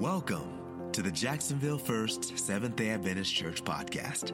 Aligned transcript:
Welcome 0.00 0.90
to 0.92 1.00
the 1.00 1.10
Jacksonville 1.10 1.78
First 1.78 2.38
Seventh 2.38 2.76
day 2.76 2.90
Adventist 2.90 3.34
Church 3.34 3.64
podcast, 3.64 4.32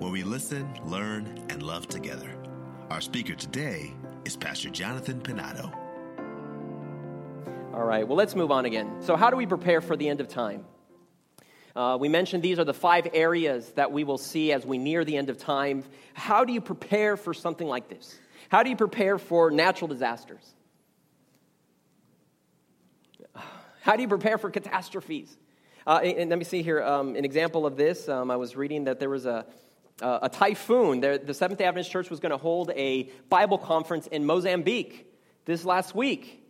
where 0.00 0.10
we 0.10 0.24
listen, 0.24 0.68
learn, 0.84 1.46
and 1.48 1.62
love 1.62 1.86
together. 1.86 2.36
Our 2.90 3.00
speaker 3.00 3.36
today 3.36 3.94
is 4.24 4.36
Pastor 4.36 4.68
Jonathan 4.68 5.20
Pinado. 5.20 5.72
All 7.72 7.84
right, 7.84 8.06
well, 8.06 8.16
let's 8.16 8.34
move 8.34 8.50
on 8.50 8.64
again. 8.64 8.96
So, 8.98 9.14
how 9.14 9.30
do 9.30 9.36
we 9.36 9.46
prepare 9.46 9.80
for 9.80 9.96
the 9.96 10.08
end 10.08 10.20
of 10.20 10.26
time? 10.26 10.64
Uh, 11.76 11.96
we 12.00 12.08
mentioned 12.08 12.42
these 12.42 12.58
are 12.58 12.64
the 12.64 12.74
five 12.74 13.06
areas 13.14 13.70
that 13.76 13.92
we 13.92 14.02
will 14.02 14.18
see 14.18 14.50
as 14.50 14.66
we 14.66 14.76
near 14.76 15.04
the 15.04 15.16
end 15.16 15.30
of 15.30 15.38
time. 15.38 15.84
How 16.14 16.44
do 16.44 16.52
you 16.52 16.60
prepare 16.60 17.16
for 17.16 17.32
something 17.32 17.68
like 17.68 17.88
this? 17.88 18.18
How 18.48 18.64
do 18.64 18.70
you 18.70 18.76
prepare 18.76 19.18
for 19.18 19.52
natural 19.52 19.86
disasters? 19.86 20.56
How 23.86 23.94
do 23.94 24.02
you 24.02 24.08
prepare 24.08 24.36
for 24.36 24.50
catastrophes? 24.50 25.38
Uh, 25.86 26.00
and, 26.02 26.28
let 26.28 26.40
me 26.40 26.44
see 26.44 26.60
here 26.60 26.82
um, 26.82 27.14
an 27.14 27.24
example 27.24 27.66
of 27.66 27.76
this. 27.76 28.08
Um, 28.08 28.32
I 28.32 28.36
was 28.36 28.56
reading 28.56 28.82
that 28.86 28.98
there 28.98 29.08
was 29.08 29.26
a, 29.26 29.46
uh, 30.02 30.18
a 30.22 30.28
typhoon. 30.28 30.98
There, 30.98 31.18
the 31.18 31.32
Seventh 31.32 31.60
day 31.60 31.66
Adventist 31.66 31.92
Church 31.92 32.10
was 32.10 32.18
going 32.18 32.32
to 32.32 32.36
hold 32.36 32.72
a 32.74 33.08
Bible 33.28 33.58
conference 33.58 34.08
in 34.08 34.26
Mozambique 34.26 35.06
this 35.44 35.64
last 35.64 35.94
week, 35.94 36.44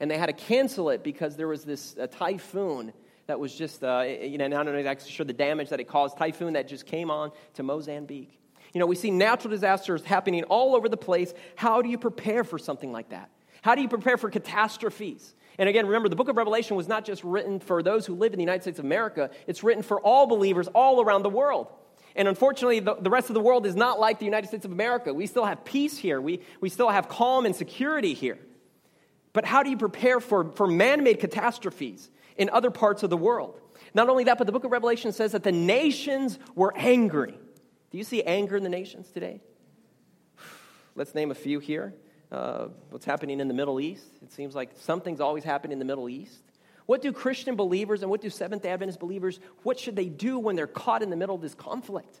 and 0.00 0.10
they 0.10 0.18
had 0.18 0.26
to 0.26 0.34
cancel 0.34 0.90
it 0.90 1.02
because 1.02 1.34
there 1.34 1.48
was 1.48 1.64
this 1.64 1.96
typhoon 2.10 2.92
that 3.26 3.40
was 3.40 3.54
just, 3.54 3.82
uh, 3.82 4.02
you 4.02 4.36
know, 4.36 4.46
know 4.46 4.60
exactly 4.74 5.10
sure 5.10 5.24
the 5.24 5.32
damage 5.32 5.70
that 5.70 5.80
it 5.80 5.88
caused. 5.88 6.18
Typhoon 6.18 6.52
that 6.52 6.68
just 6.68 6.84
came 6.84 7.10
on 7.10 7.32
to 7.54 7.62
Mozambique. 7.62 8.38
You 8.74 8.80
know, 8.80 8.86
we 8.86 8.96
see 8.96 9.10
natural 9.10 9.50
disasters 9.50 10.04
happening 10.04 10.44
all 10.44 10.76
over 10.76 10.90
the 10.90 10.98
place. 10.98 11.32
How 11.56 11.80
do 11.80 11.88
you 11.88 11.96
prepare 11.96 12.44
for 12.44 12.58
something 12.58 12.92
like 12.92 13.08
that? 13.08 13.30
How 13.62 13.74
do 13.76 13.80
you 13.80 13.88
prepare 13.88 14.18
for 14.18 14.28
catastrophes? 14.28 15.34
And 15.58 15.68
again, 15.68 15.86
remember, 15.86 16.08
the 16.08 16.16
book 16.16 16.28
of 16.28 16.36
Revelation 16.36 16.76
was 16.76 16.88
not 16.88 17.04
just 17.04 17.22
written 17.24 17.60
for 17.60 17.82
those 17.82 18.06
who 18.06 18.14
live 18.14 18.32
in 18.32 18.38
the 18.38 18.42
United 18.42 18.62
States 18.62 18.78
of 18.78 18.84
America, 18.84 19.30
it's 19.46 19.62
written 19.62 19.82
for 19.82 20.00
all 20.00 20.26
believers 20.26 20.68
all 20.68 21.02
around 21.02 21.22
the 21.22 21.30
world. 21.30 21.68
And 22.14 22.28
unfortunately, 22.28 22.80
the, 22.80 22.94
the 22.94 23.10
rest 23.10 23.30
of 23.30 23.34
the 23.34 23.40
world 23.40 23.66
is 23.66 23.74
not 23.74 23.98
like 23.98 24.18
the 24.18 24.24
United 24.24 24.48
States 24.48 24.64
of 24.64 24.72
America. 24.72 25.14
We 25.14 25.26
still 25.26 25.44
have 25.44 25.64
peace 25.64 25.96
here, 25.96 26.20
we, 26.20 26.40
we 26.60 26.68
still 26.68 26.88
have 26.88 27.08
calm 27.08 27.46
and 27.46 27.54
security 27.54 28.14
here. 28.14 28.38
But 29.32 29.46
how 29.46 29.62
do 29.62 29.70
you 29.70 29.78
prepare 29.78 30.20
for, 30.20 30.52
for 30.52 30.66
man 30.66 31.02
made 31.02 31.18
catastrophes 31.18 32.10
in 32.36 32.50
other 32.50 32.70
parts 32.70 33.02
of 33.02 33.10
the 33.10 33.16
world? 33.16 33.58
Not 33.94 34.08
only 34.08 34.24
that, 34.24 34.38
but 34.38 34.46
the 34.46 34.52
book 34.52 34.64
of 34.64 34.70
Revelation 34.70 35.12
says 35.12 35.32
that 35.32 35.42
the 35.42 35.52
nations 35.52 36.38
were 36.54 36.72
angry. 36.76 37.38
Do 37.90 37.98
you 37.98 38.04
see 38.04 38.22
anger 38.22 38.56
in 38.56 38.62
the 38.62 38.68
nations 38.68 39.10
today? 39.10 39.40
Let's 40.94 41.14
name 41.14 41.30
a 41.30 41.34
few 41.34 41.60
here 41.60 41.94
uh, 42.32 42.68
what's 42.90 43.04
happening 43.04 43.40
in 43.40 43.48
the 43.48 43.54
Middle 43.54 43.78
East. 43.78 44.06
It 44.22 44.32
seems 44.32 44.54
like 44.54 44.70
something's 44.80 45.20
always 45.20 45.44
happening 45.44 45.72
in 45.72 45.78
the 45.78 45.84
Middle 45.84 46.08
East. 46.08 46.40
What 46.86 47.02
do 47.02 47.12
Christian 47.12 47.54
believers 47.54 48.02
and 48.02 48.10
what 48.10 48.20
do 48.20 48.30
Seventh 48.30 48.64
Adventist 48.64 48.98
believers, 48.98 49.38
what 49.62 49.78
should 49.78 49.94
they 49.94 50.06
do 50.08 50.38
when 50.38 50.56
they're 50.56 50.66
caught 50.66 51.02
in 51.02 51.10
the 51.10 51.16
middle 51.16 51.34
of 51.34 51.42
this 51.42 51.54
conflict? 51.54 52.20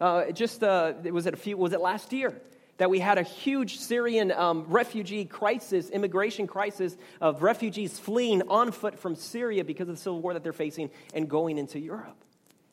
Uh, 0.00 0.32
just, 0.32 0.62
uh, 0.62 0.94
was 1.12 1.26
it 1.26 1.34
a 1.34 1.36
few, 1.36 1.56
was 1.56 1.72
it 1.72 1.80
last 1.80 2.12
year? 2.12 2.34
That 2.78 2.88
we 2.88 2.98
had 2.98 3.18
a 3.18 3.22
huge 3.22 3.78
Syrian 3.78 4.32
um, 4.32 4.64
refugee 4.68 5.26
crisis, 5.26 5.90
immigration 5.90 6.46
crisis 6.46 6.96
of 7.20 7.42
refugees 7.42 7.98
fleeing 7.98 8.42
on 8.48 8.72
foot 8.72 8.98
from 8.98 9.14
Syria 9.14 9.64
because 9.64 9.88
of 9.88 9.96
the 9.96 10.00
civil 10.00 10.20
war 10.20 10.32
that 10.32 10.42
they're 10.42 10.54
facing 10.54 10.90
and 11.12 11.28
going 11.28 11.58
into 11.58 11.78
Europe. 11.78 12.16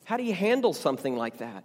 How 0.04 0.16
do 0.16 0.22
you 0.22 0.32
handle 0.32 0.72
something 0.72 1.16
like 1.16 1.38
that? 1.38 1.64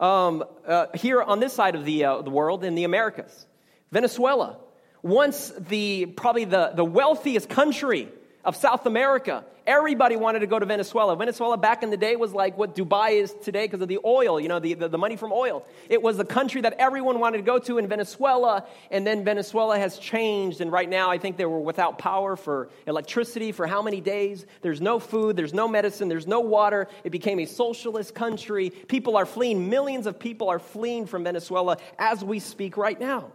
Um, 0.00 0.42
uh, 0.66 0.86
here 0.94 1.22
on 1.22 1.38
this 1.38 1.52
side 1.52 1.76
of 1.76 1.84
the, 1.84 2.04
uh, 2.04 2.22
the 2.22 2.30
world, 2.30 2.64
in 2.64 2.74
the 2.74 2.82
Americas, 2.82 3.46
Venezuela, 3.94 4.56
once 5.04 5.52
the 5.56 6.06
probably 6.06 6.44
the, 6.44 6.72
the 6.74 6.84
wealthiest 6.84 7.48
country 7.48 8.08
of 8.44 8.56
South 8.56 8.86
America. 8.86 9.44
Everybody 9.68 10.16
wanted 10.16 10.40
to 10.40 10.48
go 10.48 10.58
to 10.58 10.66
Venezuela. 10.66 11.14
Venezuela 11.16 11.56
back 11.56 11.84
in 11.84 11.90
the 11.90 11.96
day 11.96 12.16
was 12.16 12.32
like 12.32 12.58
what 12.58 12.74
Dubai 12.74 13.22
is 13.22 13.32
today 13.44 13.66
because 13.66 13.80
of 13.80 13.86
the 13.86 14.00
oil, 14.04 14.40
you 14.40 14.48
know, 14.48 14.58
the, 14.58 14.74
the, 14.74 14.88
the, 14.88 14.98
money 14.98 15.14
from 15.14 15.30
oil. 15.32 15.64
It 15.88 16.02
was 16.02 16.16
the 16.16 16.24
country 16.24 16.60
that 16.62 16.74
everyone 16.80 17.20
wanted 17.20 17.36
to 17.36 17.44
go 17.44 17.60
to 17.60 17.78
in 17.78 17.86
Venezuela, 17.86 18.66
and 18.90 19.06
then 19.06 19.24
Venezuela 19.24 19.78
has 19.78 19.96
changed, 19.96 20.60
and 20.60 20.72
right 20.72 20.90
now 20.90 21.08
I 21.08 21.18
think 21.18 21.36
they 21.36 21.46
were 21.46 21.60
without 21.60 21.96
power 21.96 22.34
for 22.34 22.70
electricity 22.88 23.52
for 23.52 23.64
how 23.64 23.80
many 23.80 24.00
days? 24.00 24.44
There's 24.60 24.80
no 24.80 24.98
food, 24.98 25.36
there's 25.36 25.54
no 25.54 25.68
medicine, 25.68 26.08
there's 26.08 26.26
no 26.26 26.40
water. 26.40 26.88
It 27.04 27.10
became 27.10 27.38
a 27.38 27.46
socialist 27.46 28.12
country. 28.12 28.70
People 28.70 29.16
are 29.16 29.24
fleeing, 29.24 29.70
millions 29.70 30.08
of 30.08 30.18
people 30.18 30.48
are 30.48 30.58
fleeing 30.58 31.06
from 31.06 31.22
Venezuela 31.22 31.76
as 31.96 32.24
we 32.24 32.40
speak 32.40 32.76
right 32.76 32.98
now. 32.98 33.30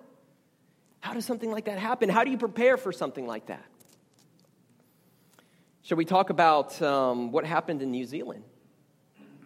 How 1.00 1.14
does 1.14 1.26
something 1.26 1.52
like 1.52 1.66
that 1.66 1.80
happen? 1.80 2.10
How 2.10 2.24
do 2.24 2.32
you 2.32 2.38
prepare 2.38 2.78
for 2.78 2.92
something 2.92 3.26
like 3.26 3.48
that? 3.48 3.66
Shall 5.82 5.98
we 5.98 6.06
talk 6.06 6.30
about 6.30 6.80
um, 6.82 7.32
what 7.32 7.46
happened 7.46 7.82
in 7.82 7.90
New 7.92 8.06
Zealand? 8.06 8.44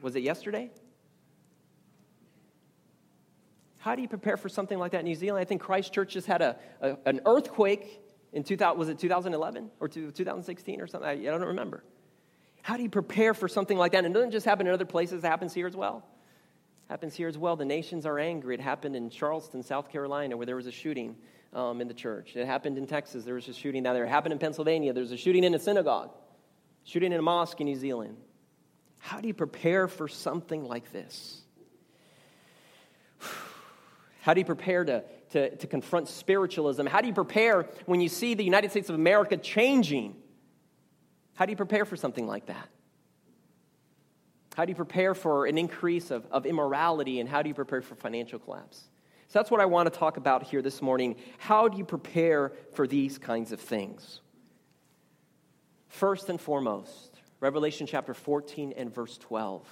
Was 0.02 0.16
it 0.16 0.24
yesterday? 0.24 0.72
How 3.78 3.96
do 3.96 4.02
you 4.02 4.08
prepare 4.08 4.38
for 4.38 4.50
something 4.50 4.78
like 4.78 4.92
that 4.92 5.00
in 5.00 5.06
New 5.06 5.16
Zealand? 5.16 5.42
I 5.42 5.46
think 5.46 5.62
Christchurch 5.62 6.14
just 6.14 6.28
had 6.28 6.42
a, 6.42 6.58
a 6.82 6.98
an 7.06 7.22
earthquake 7.26 8.02
in 8.34 8.44
2000, 8.44 8.78
was 8.78 8.90
it 8.90 8.98
2011 8.98 9.70
or 9.80 9.88
2016 9.88 10.82
or 10.82 10.88
something? 10.88 11.08
I, 11.08 11.14
I 11.14 11.16
don't 11.16 11.42
remember. 11.42 11.84
How 12.62 12.78
do 12.78 12.84
you 12.84 12.90
prepare 12.90 13.34
for 13.34 13.48
something 13.48 13.78
like 13.78 13.92
that? 13.92 14.06
And 14.06 14.16
it 14.16 14.18
doesn't 14.18 14.32
just 14.32 14.46
happen 14.46 14.68
in 14.68 14.74
other 14.74 14.86
places, 14.86 15.24
it 15.24 15.28
happens 15.28 15.54
here 15.54 15.68
as 15.68 15.76
well. 15.76 16.06
Happens 16.90 17.16
here 17.16 17.28
as 17.28 17.38
well. 17.38 17.56
The 17.56 17.66
nations 17.66 18.06
are 18.06 18.20
angry. 18.20 18.56
It 18.56 18.62
happened 18.62 18.96
in 18.96 19.10
Charleston, 19.10 19.64
South 19.64 19.90
Carolina, 19.90 20.36
where 20.38 20.46
there 20.46 20.56
was 20.56 20.68
a 20.68 20.72
shooting 20.72 21.16
um, 21.54 21.82
in 21.82 21.88
the 21.88 21.94
church. 21.94 22.36
It 22.36 22.46
happened 22.46 22.78
in 22.78 22.88
Texas. 22.88 23.24
There 23.24 23.36
was 23.36 23.48
a 23.48 23.54
shooting 23.54 23.84
down 23.84 23.96
there. 23.96 24.06
It 24.06 24.10
happened 24.10 24.34
in 24.34 24.40
Pennsylvania. 24.40 24.94
There 24.94 25.02
was 25.02 25.12
a 25.12 25.18
shooting 25.18 25.44
in 25.44 25.54
a 25.54 25.60
synagogue, 25.60 26.12
shooting 26.84 27.14
in 27.14 27.20
a 27.20 27.22
mosque 27.22 27.60
in 27.62 27.66
New 27.66 27.76
Zealand. 27.76 28.18
How 29.00 29.22
do 29.22 29.28
you 29.28 29.34
prepare 29.34 29.88
for 29.88 30.08
something 30.08 30.66
like 30.66 30.92
this? 30.92 31.42
How 34.22 34.34
do 34.34 34.40
you 34.40 34.46
prepare 34.46 34.86
to, 34.86 35.04
to, 35.32 35.56
to 35.58 35.68
confront 35.68 36.10
spiritualism? 36.10 36.86
How 36.86 37.02
do 37.02 37.08
you 37.08 37.14
prepare 37.14 37.64
when 37.86 38.02
you 38.02 38.10
see 38.10 38.34
the 38.34 38.44
United 38.44 38.72
States 38.72 38.90
of 38.90 38.96
America 38.96 39.38
changing? 39.38 40.16
How 41.36 41.46
do 41.46 41.52
you 41.52 41.58
prepare 41.58 41.86
for 41.86 41.98
something 41.98 42.28
like 42.28 42.46
that? 42.48 42.70
How 44.56 44.66
do 44.66 44.72
you 44.72 44.76
prepare 44.76 45.16
for 45.16 45.46
an 45.46 45.58
increase 45.58 46.12
of, 46.12 46.26
of 46.32 46.46
immorality? 46.46 47.20
And 47.20 47.28
how 47.28 47.42
do 47.42 47.50
you 47.50 47.56
prepare 47.56 47.82
for 47.82 47.96
financial 47.96 48.40
collapse? 48.40 48.84
So 49.28 49.40
that's 49.40 49.50
what 49.50 49.62
I 49.62 49.66
want 49.66 49.92
to 49.92 50.00
talk 50.00 50.18
about 50.18 50.44
here 50.44 50.62
this 50.62 50.82
morning. 50.82 51.16
How 51.40 51.68
do 51.68 51.78
you 51.78 51.86
prepare 51.86 52.52
for 52.74 52.86
these 52.86 53.18
kinds 53.18 53.52
of 53.52 53.60
things? 53.60 54.22
First 55.88 56.30
and 56.30 56.40
foremost, 56.40 57.20
Revelation 57.40 57.88
chapter 57.88 58.14
14 58.14 58.74
and 58.78 58.94
verse 58.94 59.18
12. 59.18 59.68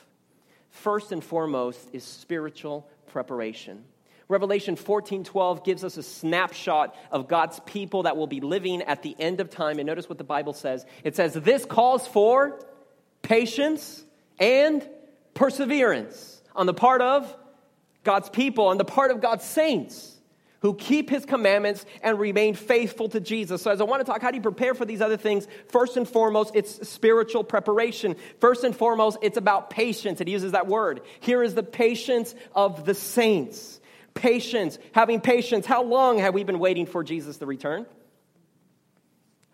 First 0.71 1.11
and 1.11 1.23
foremost 1.23 1.79
is 1.93 2.03
spiritual 2.03 2.89
preparation. 3.07 3.83
Revelation 4.27 4.75
14 4.77 5.25
12 5.25 5.63
gives 5.63 5.83
us 5.83 5.97
a 5.97 6.03
snapshot 6.03 6.95
of 7.11 7.27
God's 7.27 7.59
people 7.61 8.03
that 8.03 8.15
will 8.15 8.27
be 8.27 8.39
living 8.39 8.81
at 8.81 9.03
the 9.03 9.15
end 9.19 9.41
of 9.41 9.49
time. 9.49 9.77
And 9.77 9.85
notice 9.85 10.07
what 10.07 10.17
the 10.17 10.23
Bible 10.23 10.53
says 10.53 10.85
it 11.03 11.15
says, 11.15 11.33
This 11.33 11.65
calls 11.65 12.07
for 12.07 12.59
patience 13.21 14.03
and 14.41 14.85
perseverance 15.33 16.41
on 16.53 16.65
the 16.65 16.73
part 16.73 17.01
of 17.01 17.33
God's 18.03 18.29
people 18.29 18.67
on 18.67 18.77
the 18.77 18.85
part 18.85 19.11
of 19.11 19.21
God's 19.21 19.45
saints 19.45 20.17
who 20.61 20.75
keep 20.75 21.09
his 21.09 21.25
commandments 21.25 21.85
and 22.03 22.19
remain 22.19 22.53
faithful 22.53 23.09
to 23.09 23.19
Jesus. 23.19 23.63
So, 23.63 23.71
as 23.71 23.81
I 23.81 23.83
want 23.83 24.05
to 24.05 24.11
talk, 24.11 24.21
how 24.21 24.29
do 24.29 24.37
you 24.37 24.43
prepare 24.43 24.75
for 24.75 24.85
these 24.85 25.01
other 25.01 25.17
things? 25.17 25.47
First 25.69 25.97
and 25.97 26.07
foremost, 26.07 26.51
it's 26.55 26.87
spiritual 26.87 27.43
preparation. 27.43 28.15
First 28.39 28.63
and 28.63 28.75
foremost, 28.75 29.17
it's 29.23 29.37
about 29.37 29.71
patience. 29.71 30.21
It 30.21 30.27
uses 30.27 30.51
that 30.51 30.67
word. 30.67 31.01
Here 31.19 31.41
is 31.41 31.55
the 31.55 31.63
patience 31.63 32.35
of 32.53 32.85
the 32.85 32.93
saints. 32.93 33.79
Patience, 34.13 34.77
having 34.91 35.19
patience. 35.19 35.65
How 35.65 35.83
long 35.83 36.19
have 36.19 36.33
we 36.33 36.43
been 36.43 36.59
waiting 36.59 36.85
for 36.85 37.03
Jesus 37.03 37.37
to 37.37 37.47
return? 37.47 37.87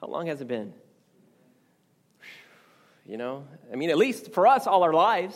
How 0.02 0.08
long 0.08 0.28
has 0.28 0.42
it 0.42 0.48
been? 0.48 0.74
You 3.08 3.16
know, 3.16 3.46
I 3.72 3.78
mean, 3.78 3.90
at 3.90 3.98
least 3.98 4.34
for 4.34 4.46
us, 4.46 4.68
all 4.68 4.84
our 4.84 4.92
lives. 4.92 5.34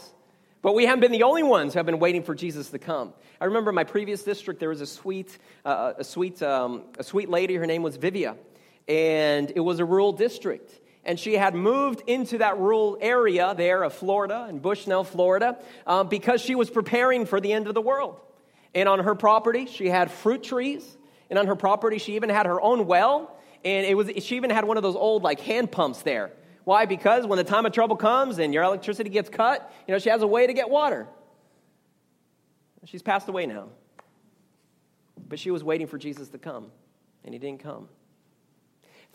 But 0.62 0.76
we 0.76 0.86
haven't 0.86 1.00
been 1.00 1.14
the 1.14 1.24
only 1.24 1.42
ones 1.42 1.72
who 1.72 1.80
have 1.80 1.86
been 1.86 2.00
waiting 2.00 2.22
for 2.22 2.36
Jesus 2.36 2.70
to 2.72 2.80
come. 2.80 3.14
I 3.40 3.46
remember 3.46 3.70
in 3.70 3.76
my 3.76 3.86
previous 3.86 4.24
district, 4.24 4.60
there 4.60 4.68
was 4.68 4.82
a 4.82 4.86
sweet, 4.86 5.38
uh, 5.64 5.94
a, 5.98 6.04
sweet, 6.04 6.44
um, 6.44 6.84
a 7.00 7.04
sweet 7.04 7.30
lady. 7.30 7.56
Her 7.56 7.66
name 7.66 7.82
was 7.82 7.96
Vivia. 7.96 8.36
And 8.90 9.54
it 9.56 9.62
was 9.62 9.80
a 9.80 9.86
rural 9.86 10.12
district. 10.12 10.82
And 11.06 11.18
she 11.18 11.36
had 11.36 11.56
moved 11.56 12.04
into 12.08 12.40
that 12.40 12.60
rural 12.60 12.98
area 13.00 13.56
there 13.56 13.84
of 13.84 13.94
Florida, 13.94 14.48
in 14.50 14.60
Bushnell, 14.60 15.06
Florida, 15.06 15.58
um, 15.88 16.10
because 16.10 16.42
she 16.42 16.56
was 16.56 16.70
preparing 16.70 17.26
for 17.26 17.40
the 17.40 17.54
end 17.54 17.68
of 17.68 17.74
the 17.74 17.82
world. 17.82 18.20
And 18.76 18.90
on 18.90 19.00
her 19.00 19.16
property, 19.16 19.66
she 19.66 19.88
had 19.88 20.12
fruit 20.12 20.44
trees. 20.44 20.98
And 21.30 21.40
on 21.40 21.48
her 21.48 21.56
property, 21.56 22.00
she 22.00 22.18
even 22.18 22.30
had 22.30 22.48
her 22.48 22.62
own 22.62 22.86
well. 22.86 23.34
And 23.64 23.86
it 23.88 23.96
was, 23.96 24.12
she 24.26 24.36
even 24.36 24.50
had 24.50 24.66
one 24.66 24.76
of 24.76 24.84
those 24.84 24.98
old, 24.98 25.24
like, 25.24 25.40
hand 25.40 25.72
pumps 25.72 26.02
there 26.02 26.34
why? 26.64 26.86
Because 26.86 27.26
when 27.26 27.38
the 27.38 27.44
time 27.44 27.66
of 27.66 27.72
trouble 27.72 27.96
comes 27.96 28.38
and 28.38 28.54
your 28.54 28.64
electricity 28.64 29.10
gets 29.10 29.30
cut, 29.30 29.72
you 29.88 29.94
know, 29.94 30.00
she 30.00 30.10
has 30.10 30.22
a 30.22 30.28
way 30.28 30.48
to 30.48 30.54
get 30.54 30.70
water. 30.70 31.08
She's 32.86 33.02
passed 33.02 33.28
away 33.28 33.46
now. 33.46 33.70
But 35.28 35.40
she 35.40 35.52
was 35.52 35.64
waiting 35.64 35.88
for 35.88 35.98
Jesus 35.98 36.30
to 36.30 36.38
come, 36.38 36.72
and 37.24 37.34
he 37.34 37.40
didn't 37.40 37.62
come. 37.62 37.88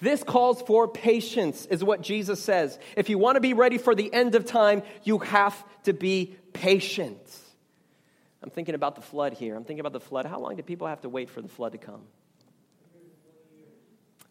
This 0.00 0.22
calls 0.22 0.60
for 0.62 0.86
patience, 0.88 1.66
is 1.66 1.82
what 1.82 2.02
Jesus 2.02 2.42
says. 2.42 2.78
If 2.96 3.08
you 3.08 3.18
want 3.18 3.36
to 3.36 3.40
be 3.40 3.54
ready 3.54 3.78
for 3.78 3.94
the 3.94 4.12
end 4.12 4.34
of 4.34 4.44
time, 4.44 4.82
you 5.04 5.18
have 5.18 5.64
to 5.84 5.92
be 5.92 6.36
patient. 6.52 7.18
I'm 8.42 8.50
thinking 8.50 8.74
about 8.74 8.94
the 8.94 9.02
flood 9.02 9.32
here. 9.32 9.56
I'm 9.56 9.64
thinking 9.64 9.80
about 9.80 9.94
the 9.94 10.00
flood. 10.00 10.26
How 10.26 10.38
long 10.38 10.56
did 10.56 10.66
people 10.66 10.86
have 10.86 11.00
to 11.00 11.08
wait 11.08 11.30
for 11.30 11.40
the 11.40 11.48
flood 11.48 11.72
to 11.72 11.78
come? 11.78 12.02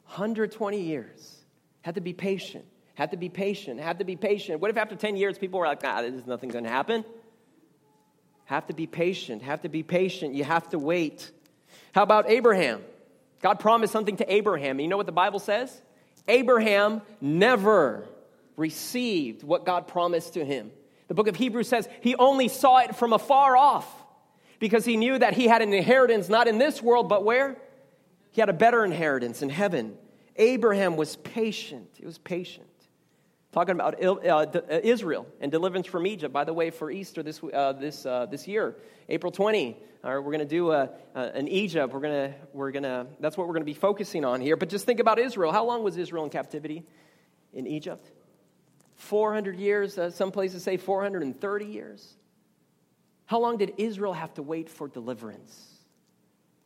120 0.06 0.82
years. 0.82 1.36
Had 1.82 1.96
to 1.96 2.02
be 2.02 2.14
patient. 2.14 2.66
Had 2.96 3.12
to 3.12 3.18
be 3.18 3.30
patient. 3.30 3.80
Had 3.80 4.00
to 4.00 4.06
be 4.06 4.16
patient. 4.16 4.60
What 4.60 4.72
if 4.72 4.78
after 4.78 4.96
10 4.96 5.18
years 5.18 5.38
people 5.38 5.60
were 5.60 5.68
like, 5.68 5.82
ah, 5.84 6.02
there's 6.02 6.26
nothing 6.26 6.50
going 6.50 6.64
to 6.64 6.70
happen? 6.70 7.06
Have 8.46 8.68
to 8.68 8.74
be 8.74 8.88
patient. 8.88 9.42
Have 9.42 9.62
to 9.62 9.70
be 9.70 9.84
patient. 9.84 10.34
You 10.34 10.44
have 10.44 10.70
to 10.70 10.80
wait. 10.80 11.32
How 11.94 12.04
about 12.04 12.30
Abraham? 12.30 12.82
God 13.42 13.60
promised 13.60 13.92
something 13.92 14.18
to 14.18 14.34
Abraham. 14.34 14.78
And 14.78 14.82
you 14.82 14.88
know 14.88 14.98
what 14.98 15.06
the 15.06 15.12
Bible 15.12 15.40
says? 15.40 15.82
Abraham 16.28 17.02
never 17.22 18.08
received 18.56 19.44
what 19.44 19.66
God 19.66 19.88
promised 19.88 20.34
to 20.34 20.46
him. 20.46 20.72
The 21.08 21.14
book 21.14 21.28
of 21.28 21.36
Hebrews 21.36 21.68
says 21.68 21.88
he 22.02 22.16
only 22.16 22.48
saw 22.48 22.78
it 22.78 22.96
from 22.96 23.14
afar 23.14 23.58
off 23.58 23.88
because 24.60 24.86
he 24.86 24.98
knew 24.98 25.20
that 25.20 25.34
he 25.34 25.48
had 25.48 25.62
an 25.62 25.74
inheritance 25.74 26.30
not 26.30 26.48
in 26.48 26.58
this 26.58 26.82
world, 26.82 27.10
but 27.10 27.24
where? 27.24 27.58
He 28.32 28.42
had 28.42 28.50
a 28.50 28.54
better 28.54 28.84
inheritance 28.84 29.42
in 29.42 29.50
heaven. 29.50 29.98
Abraham 30.36 30.98
was 30.98 31.16
patient. 31.18 31.90
He 31.94 32.06
was 32.06 32.18
patient. 32.18 32.68
Talking 33.56 33.76
about 33.76 34.04
uh, 34.04 34.12
uh, 34.12 34.62
Israel 34.84 35.26
and 35.40 35.50
deliverance 35.50 35.88
from 35.88 36.06
Egypt. 36.06 36.34
By 36.34 36.44
the 36.44 36.52
way, 36.52 36.72
for 36.72 36.92
Easter 36.92 37.24
this, 37.24 37.42
uh, 37.42 37.72
this, 37.72 38.06
uh, 38.06 38.26
this 38.26 38.50
year, 38.50 38.76
April 39.08 39.32
20, 39.32 39.78
we're 40.04 40.20
going 40.24 40.40
to 40.40 40.46
do 40.46 40.74
a, 40.74 40.90
an 41.14 41.48
Egypt. 41.48 41.94
We're 41.94 42.02
going 42.02 42.32
to, 42.32 42.36
we're 42.52 42.74
to, 42.74 43.08
that's 43.22 43.38
what 43.38 43.48
we're 43.48 43.54
going 43.54 43.62
to 43.62 43.66
be 43.66 43.74
focusing 43.74 44.26
on 44.26 44.42
here. 44.42 44.58
But 44.58 44.68
just 44.68 44.86
think 44.86 45.00
about 45.00 45.20
Israel. 45.20 45.54
How 45.54 45.64
long 45.64 45.84
was 45.84 45.96
Israel 45.96 46.26
in 46.26 46.32
captivity 46.32 46.84
in 47.54 47.66
Egypt? 47.66 48.12
400 48.96 49.58
years. 49.58 49.98
Uh, 49.98 50.12
some 50.12 50.34
places 50.34 50.62
say 50.62 50.76
430 50.76 51.66
years. 51.66 52.14
How 53.26 53.40
long 53.40 53.56
did 53.56 53.76
Israel 53.78 54.12
have 54.12 54.34
to 54.34 54.44
wait 54.44 54.70
for 54.70 54.90
deliverance? 54.90 55.66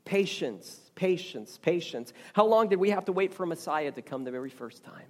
Patience, 0.05 0.89
patience, 0.95 1.59
patience. 1.61 2.13
How 2.33 2.47
long 2.47 2.67
did 2.67 2.79
we 2.79 2.89
have 2.89 3.05
to 3.05 3.11
wait 3.11 3.35
for 3.35 3.45
Messiah 3.45 3.91
to 3.91 4.01
come 4.01 4.23
the 4.23 4.31
very 4.31 4.49
first 4.49 4.83
time? 4.83 5.05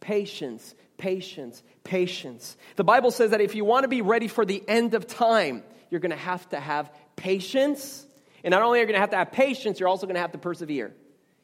Patience, 0.00 0.74
patience, 0.96 1.62
patience. 1.84 2.56
The 2.76 2.84
Bible 2.84 3.10
says 3.10 3.30
that 3.30 3.40
if 3.40 3.54
you 3.54 3.64
want 3.64 3.84
to 3.84 3.88
be 3.88 4.02
ready 4.02 4.28
for 4.28 4.44
the 4.44 4.62
end 4.68 4.94
of 4.94 5.06
time, 5.06 5.62
you're 5.90 6.00
going 6.00 6.10
to 6.10 6.16
have 6.16 6.48
to 6.50 6.60
have 6.60 6.90
patience. 7.16 8.06
And 8.44 8.52
not 8.52 8.62
only 8.62 8.78
are 8.78 8.82
you 8.82 8.86
going 8.86 8.94
to 8.94 9.00
have 9.00 9.10
to 9.10 9.16
have 9.16 9.32
patience, 9.32 9.80
you're 9.80 9.88
also 9.88 10.06
going 10.06 10.14
to 10.14 10.20
have 10.20 10.32
to 10.32 10.38
persevere. 10.38 10.94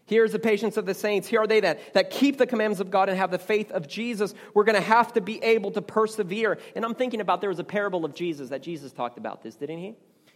Here's 0.06 0.33
the 0.33 0.39
patience 0.39 0.77
of 0.77 0.85
the 0.85 0.93
saints. 0.93 1.27
Here 1.27 1.41
are 1.41 1.47
they 1.47 1.61
that, 1.61 1.95
that 1.95 2.11
keep 2.11 2.37
the 2.37 2.47
commandments 2.47 2.81
of 2.81 2.91
God 2.91 3.09
and 3.09 3.17
have 3.17 3.31
the 3.31 3.39
faith 3.39 3.71
of 3.71 3.89
Jesus. 3.89 4.35
We're 4.53 4.65
going 4.65 4.77
to 4.77 4.83
have 4.83 5.15
to 5.15 5.23
be 5.23 5.43
able 5.43 5.71
to 5.73 5.83
persevere. 5.83 6.59
And 6.77 6.85
I'm 6.85 6.95
thinking 6.95 7.23
about 7.23 7.41
there 7.41 7.49
was 7.49 7.59
a 7.59 7.65
parable 7.65 8.05
of 8.05 8.15
Jesus 8.15 8.51
that 8.51 8.62
Jesus 8.62 8.93
talked 8.93 9.17
about 9.17 9.43
this, 9.43 9.55
didn't 9.55 9.79
he? 9.79 9.95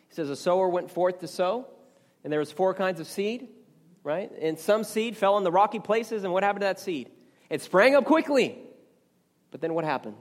He 0.09 0.15
says, 0.15 0.31
A 0.31 0.37
sower 0.37 0.69
went 0.70 0.91
forth 0.91 1.20
to 1.20 1.29
sow, 1.29 1.67
and 2.25 2.32
there 2.32 2.41
was 2.41 2.50
four 2.50 2.73
kinds 2.73 2.99
of 2.99 3.06
seed, 3.06 3.49
right? 4.03 4.32
And 4.41 4.59
some 4.59 4.85
seed 4.85 5.19
fell 5.19 5.37
in 5.37 5.44
the 5.44 5.53
rocky 5.53 5.81
places, 5.81 6.25
and 6.25 6.32
what 6.32 6.44
happened 6.44 6.62
to 6.62 6.67
that 6.67 6.81
seed? 6.81 7.11
It 7.50 7.62
sprang 7.62 7.95
up 7.95 8.05
quickly. 8.05 8.59
But 9.50 9.61
then 9.61 9.75
what 9.75 9.85
happened? 9.85 10.17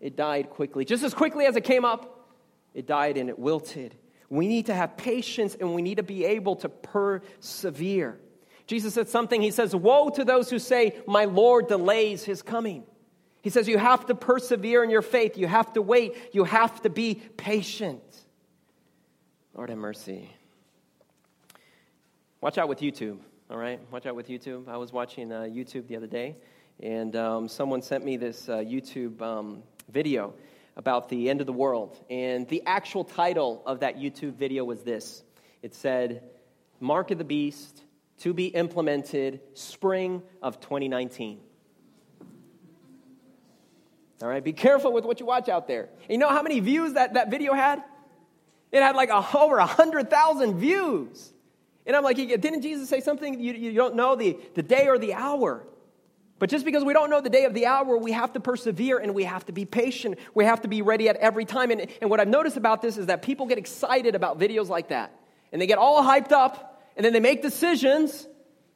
It 0.00 0.16
died 0.16 0.50
quickly. 0.50 0.84
Just 0.84 1.04
as 1.04 1.14
quickly 1.14 1.46
as 1.46 1.56
it 1.56 1.64
came 1.64 1.84
up, 1.84 2.28
it 2.74 2.86
died 2.86 3.16
and 3.16 3.28
it 3.28 3.38
wilted. 3.38 3.94
We 4.28 4.48
need 4.48 4.66
to 4.66 4.74
have 4.74 4.96
patience 4.96 5.56
and 5.58 5.74
we 5.74 5.82
need 5.82 5.96
to 5.96 6.02
be 6.02 6.24
able 6.24 6.56
to 6.56 6.68
persevere. 6.68 8.18
Jesus 8.66 8.94
said 8.94 9.08
something, 9.08 9.40
he 9.40 9.50
says, 9.50 9.74
Woe 9.74 10.10
to 10.10 10.24
those 10.24 10.50
who 10.50 10.58
say, 10.58 11.00
My 11.06 11.26
Lord 11.26 11.68
delays 11.68 12.24
his 12.24 12.42
coming. 12.42 12.84
He 13.42 13.50
says, 13.50 13.68
You 13.68 13.78
have 13.78 14.06
to 14.06 14.14
persevere 14.14 14.82
in 14.82 14.90
your 14.90 15.02
faith. 15.02 15.36
You 15.36 15.46
have 15.46 15.72
to 15.74 15.82
wait. 15.82 16.16
You 16.32 16.44
have 16.44 16.80
to 16.82 16.90
be 16.90 17.14
patient. 17.14 18.02
Lord 19.54 19.68
have 19.68 19.78
mercy. 19.78 20.30
Watch 22.40 22.58
out 22.58 22.68
with 22.68 22.80
YouTube, 22.80 23.18
all 23.50 23.58
right? 23.58 23.80
Watch 23.90 24.06
out 24.06 24.16
with 24.16 24.28
YouTube. 24.28 24.68
I 24.68 24.76
was 24.76 24.92
watching 24.92 25.30
uh, 25.30 25.42
YouTube 25.42 25.86
the 25.86 25.96
other 25.96 26.06
day, 26.06 26.36
and 26.80 27.14
um, 27.14 27.48
someone 27.48 27.82
sent 27.82 28.04
me 28.04 28.16
this 28.16 28.48
uh, 28.48 28.56
YouTube 28.58 29.20
um, 29.20 29.62
video 29.90 30.34
about 30.76 31.08
the 31.08 31.28
end 31.28 31.40
of 31.40 31.46
the 31.46 31.52
world. 31.52 31.98
And 32.10 32.48
the 32.48 32.62
actual 32.66 33.04
title 33.04 33.62
of 33.66 33.80
that 33.80 33.98
YouTube 33.98 34.34
video 34.34 34.64
was 34.64 34.82
this 34.82 35.22
it 35.62 35.74
said, 35.74 36.22
Mark 36.80 37.10
of 37.10 37.18
the 37.18 37.24
Beast 37.24 37.82
to 38.18 38.32
be 38.32 38.46
implemented 38.46 39.40
spring 39.54 40.22
of 40.42 40.60
2019. 40.60 41.40
All 44.22 44.28
right, 44.28 44.42
be 44.42 44.52
careful 44.52 44.92
with 44.92 45.04
what 45.04 45.20
you 45.20 45.26
watch 45.26 45.48
out 45.48 45.66
there. 45.66 45.90
And 46.02 46.10
you 46.10 46.18
know 46.18 46.28
how 46.28 46.42
many 46.42 46.60
views 46.60 46.94
that, 46.94 47.14
that 47.14 47.30
video 47.30 47.52
had? 47.52 47.82
It 48.72 48.82
had 48.82 48.96
like 48.96 49.10
a, 49.10 49.26
over 49.36 49.56
100,000 49.56 50.58
views. 50.58 51.33
And 51.86 51.94
I'm 51.94 52.02
like, 52.02 52.16
didn't 52.16 52.62
Jesus 52.62 52.88
say 52.88 53.00
something? 53.00 53.38
You, 53.38 53.52
you 53.52 53.72
don't 53.72 53.94
know 53.94 54.16
the, 54.16 54.38
the 54.54 54.62
day 54.62 54.88
or 54.88 54.98
the 54.98 55.14
hour. 55.14 55.66
But 56.38 56.50
just 56.50 56.64
because 56.64 56.84
we 56.84 56.92
don't 56.92 57.10
know 57.10 57.20
the 57.20 57.30
day 57.30 57.44
of 57.44 57.54
the 57.54 57.66
hour, 57.66 57.96
we 57.96 58.12
have 58.12 58.32
to 58.32 58.40
persevere 58.40 58.98
and 58.98 59.14
we 59.14 59.24
have 59.24 59.44
to 59.46 59.52
be 59.52 59.64
patient. 59.64 60.18
We 60.34 60.44
have 60.44 60.62
to 60.62 60.68
be 60.68 60.82
ready 60.82 61.08
at 61.08 61.16
every 61.16 61.44
time. 61.44 61.70
And, 61.70 61.86
and 62.00 62.10
what 62.10 62.20
I've 62.20 62.28
noticed 62.28 62.56
about 62.56 62.82
this 62.82 62.98
is 62.98 63.06
that 63.06 63.22
people 63.22 63.46
get 63.46 63.58
excited 63.58 64.14
about 64.14 64.38
videos 64.38 64.68
like 64.68 64.88
that. 64.88 65.12
And 65.52 65.60
they 65.60 65.66
get 65.66 65.78
all 65.78 66.02
hyped 66.02 66.32
up 66.32 66.82
and 66.96 67.04
then 67.04 67.12
they 67.12 67.20
make 67.20 67.42
decisions, 67.42 68.26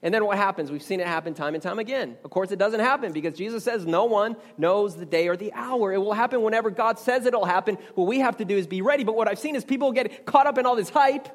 and 0.02 0.14
then 0.14 0.24
what 0.24 0.36
happens? 0.36 0.70
We've 0.70 0.82
seen 0.82 1.00
it 1.00 1.06
happen 1.06 1.34
time 1.34 1.54
and 1.54 1.62
time 1.62 1.78
again. 1.78 2.16
Of 2.24 2.30
course, 2.30 2.52
it 2.52 2.58
doesn't 2.58 2.80
happen 2.80 3.12
because 3.12 3.36
Jesus 3.36 3.64
says 3.64 3.84
no 3.84 4.04
one 4.04 4.36
knows 4.56 4.96
the 4.96 5.06
day 5.06 5.26
or 5.28 5.36
the 5.36 5.52
hour. 5.54 5.92
It 5.92 5.98
will 5.98 6.12
happen 6.12 6.42
whenever 6.42 6.70
God 6.70 6.98
says 6.98 7.26
it'll 7.26 7.44
happen. 7.44 7.78
What 7.94 8.06
we 8.06 8.20
have 8.20 8.36
to 8.36 8.44
do 8.44 8.56
is 8.56 8.66
be 8.66 8.80
ready. 8.80 9.02
But 9.02 9.16
what 9.16 9.26
I've 9.26 9.38
seen 9.40 9.56
is 9.56 9.64
people 9.64 9.90
get 9.90 10.24
caught 10.24 10.46
up 10.46 10.56
in 10.56 10.66
all 10.66 10.76
this 10.76 10.88
hype. 10.88 11.28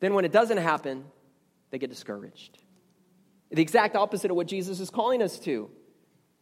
Then 0.00 0.14
when 0.14 0.24
it 0.24 0.32
doesn't 0.32 0.56
happen, 0.56 1.04
they 1.70 1.78
get 1.78 1.90
discouraged. 1.90 2.58
The 3.50 3.62
exact 3.62 3.96
opposite 3.96 4.30
of 4.30 4.36
what 4.36 4.46
Jesus 4.46 4.80
is 4.80 4.90
calling 4.90 5.22
us 5.22 5.38
to 5.40 5.70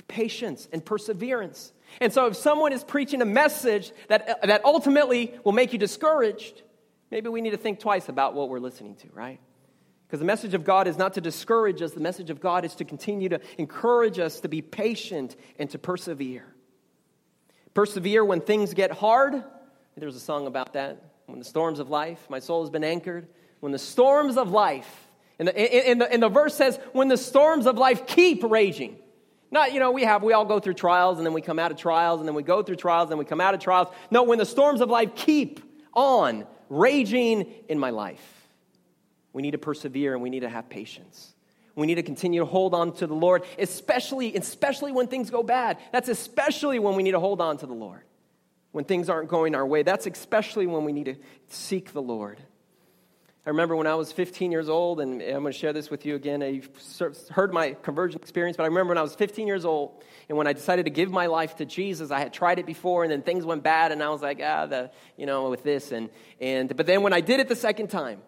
patience 0.08 0.68
and 0.72 0.84
perseverance. 0.84 1.72
And 2.00 2.12
so, 2.12 2.26
if 2.26 2.36
someone 2.36 2.72
is 2.72 2.84
preaching 2.84 3.22
a 3.22 3.26
message 3.26 3.92
that, 4.08 4.42
that 4.42 4.64
ultimately 4.64 5.34
will 5.44 5.52
make 5.52 5.72
you 5.72 5.78
discouraged, 5.78 6.62
maybe 7.10 7.28
we 7.28 7.40
need 7.40 7.50
to 7.50 7.56
think 7.56 7.80
twice 7.80 8.08
about 8.08 8.34
what 8.34 8.48
we're 8.48 8.58
listening 8.58 8.96
to, 8.96 9.08
right? 9.12 9.40
Because 10.06 10.20
the 10.20 10.26
message 10.26 10.54
of 10.54 10.64
God 10.64 10.86
is 10.86 10.96
not 10.96 11.14
to 11.14 11.20
discourage 11.20 11.82
us, 11.82 11.92
the 11.92 12.00
message 12.00 12.30
of 12.30 12.40
God 12.40 12.64
is 12.64 12.74
to 12.76 12.84
continue 12.84 13.28
to 13.28 13.40
encourage 13.58 14.18
us 14.18 14.40
to 14.40 14.48
be 14.48 14.62
patient 14.62 15.36
and 15.58 15.68
to 15.70 15.78
persevere. 15.78 16.46
Persevere 17.74 18.24
when 18.24 18.40
things 18.40 18.72
get 18.74 18.90
hard. 18.90 19.44
There's 19.96 20.16
a 20.16 20.20
song 20.20 20.46
about 20.46 20.72
that. 20.74 21.02
When 21.26 21.38
the 21.38 21.44
storms 21.44 21.78
of 21.78 21.90
life, 21.90 22.26
my 22.30 22.38
soul 22.38 22.62
has 22.62 22.70
been 22.70 22.84
anchored. 22.84 23.28
When 23.60 23.72
the 23.72 23.78
storms 23.78 24.36
of 24.36 24.50
life, 24.50 25.08
and 25.38 25.48
the, 25.48 25.90
in 25.90 25.98
the, 25.98 26.12
in 26.12 26.20
the 26.20 26.28
verse 26.28 26.54
says, 26.54 26.78
when 26.92 27.08
the 27.08 27.16
storms 27.16 27.66
of 27.66 27.78
life 27.78 28.06
keep 28.06 28.42
raging. 28.42 28.96
Not, 29.50 29.72
you 29.72 29.80
know, 29.80 29.92
we 29.92 30.02
have, 30.02 30.22
we 30.22 30.32
all 30.32 30.44
go 30.44 30.60
through 30.60 30.74
trials 30.74 31.18
and 31.18 31.26
then 31.26 31.32
we 31.32 31.40
come 31.40 31.58
out 31.58 31.70
of 31.70 31.78
trials 31.78 32.20
and 32.20 32.28
then 32.28 32.34
we 32.34 32.42
go 32.42 32.62
through 32.62 32.76
trials 32.76 33.04
and 33.04 33.12
then 33.12 33.18
we 33.18 33.24
come 33.24 33.40
out 33.40 33.54
of 33.54 33.60
trials. 33.60 33.88
No, 34.10 34.24
when 34.24 34.38
the 34.38 34.44
storms 34.44 34.80
of 34.80 34.90
life 34.90 35.14
keep 35.14 35.60
on 35.94 36.46
raging 36.68 37.52
in 37.68 37.78
my 37.78 37.90
life. 37.90 38.22
We 39.32 39.42
need 39.42 39.52
to 39.52 39.58
persevere 39.58 40.14
and 40.14 40.22
we 40.22 40.30
need 40.30 40.40
to 40.40 40.48
have 40.48 40.68
patience. 40.68 41.34
We 41.74 41.86
need 41.86 41.94
to 41.94 42.02
continue 42.02 42.40
to 42.40 42.46
hold 42.46 42.74
on 42.74 42.92
to 42.96 43.06
the 43.06 43.14
Lord, 43.14 43.44
especially, 43.58 44.34
especially 44.34 44.90
when 44.90 45.06
things 45.06 45.30
go 45.30 45.42
bad. 45.42 45.78
That's 45.92 46.08
especially 46.08 46.78
when 46.80 46.96
we 46.96 47.04
need 47.04 47.12
to 47.12 47.20
hold 47.20 47.40
on 47.40 47.56
to 47.58 47.66
the 47.66 47.74
Lord. 47.74 48.02
When 48.72 48.84
things 48.84 49.08
aren't 49.08 49.28
going 49.28 49.54
our 49.54 49.66
way, 49.66 49.82
that's 49.82 50.06
especially 50.06 50.66
when 50.66 50.84
we 50.84 50.92
need 50.92 51.04
to 51.04 51.16
seek 51.48 51.92
the 51.92 52.02
Lord. 52.02 52.38
I 53.46 53.50
remember 53.50 53.76
when 53.76 53.86
I 53.86 53.94
was 53.94 54.12
15 54.12 54.52
years 54.52 54.68
old, 54.68 55.00
and 55.00 55.22
I'm 55.22 55.40
going 55.40 55.52
to 55.52 55.52
share 55.52 55.72
this 55.72 55.90
with 55.90 56.04
you 56.04 56.16
again. 56.16 56.42
You've 56.42 56.68
heard 57.30 57.52
my 57.52 57.72
conversion 57.72 58.20
experience, 58.20 58.56
but 58.56 58.64
I 58.64 58.66
remember 58.66 58.90
when 58.90 58.98
I 58.98 59.02
was 59.02 59.14
15 59.14 59.46
years 59.46 59.64
old, 59.64 60.02
and 60.28 60.36
when 60.36 60.46
I 60.46 60.52
decided 60.52 60.84
to 60.84 60.90
give 60.90 61.10
my 61.10 61.26
life 61.26 61.56
to 61.56 61.64
Jesus, 61.64 62.10
I 62.10 62.18
had 62.18 62.32
tried 62.32 62.58
it 62.58 62.66
before, 62.66 63.04
and 63.04 63.12
then 63.12 63.22
things 63.22 63.44
went 63.44 63.62
bad, 63.62 63.92
and 63.92 64.02
I 64.02 64.10
was 64.10 64.20
like, 64.20 64.40
ah, 64.44 64.66
the, 64.66 64.90
you 65.16 65.24
know, 65.24 65.48
with 65.48 65.62
this, 65.62 65.92
and 65.92 66.10
and 66.40 66.76
but 66.76 66.86
then 66.86 67.02
when 67.02 67.12
I 67.12 67.20
did 67.20 67.40
it 67.40 67.48
the 67.48 67.56
second 67.56 67.88
time, 67.88 68.20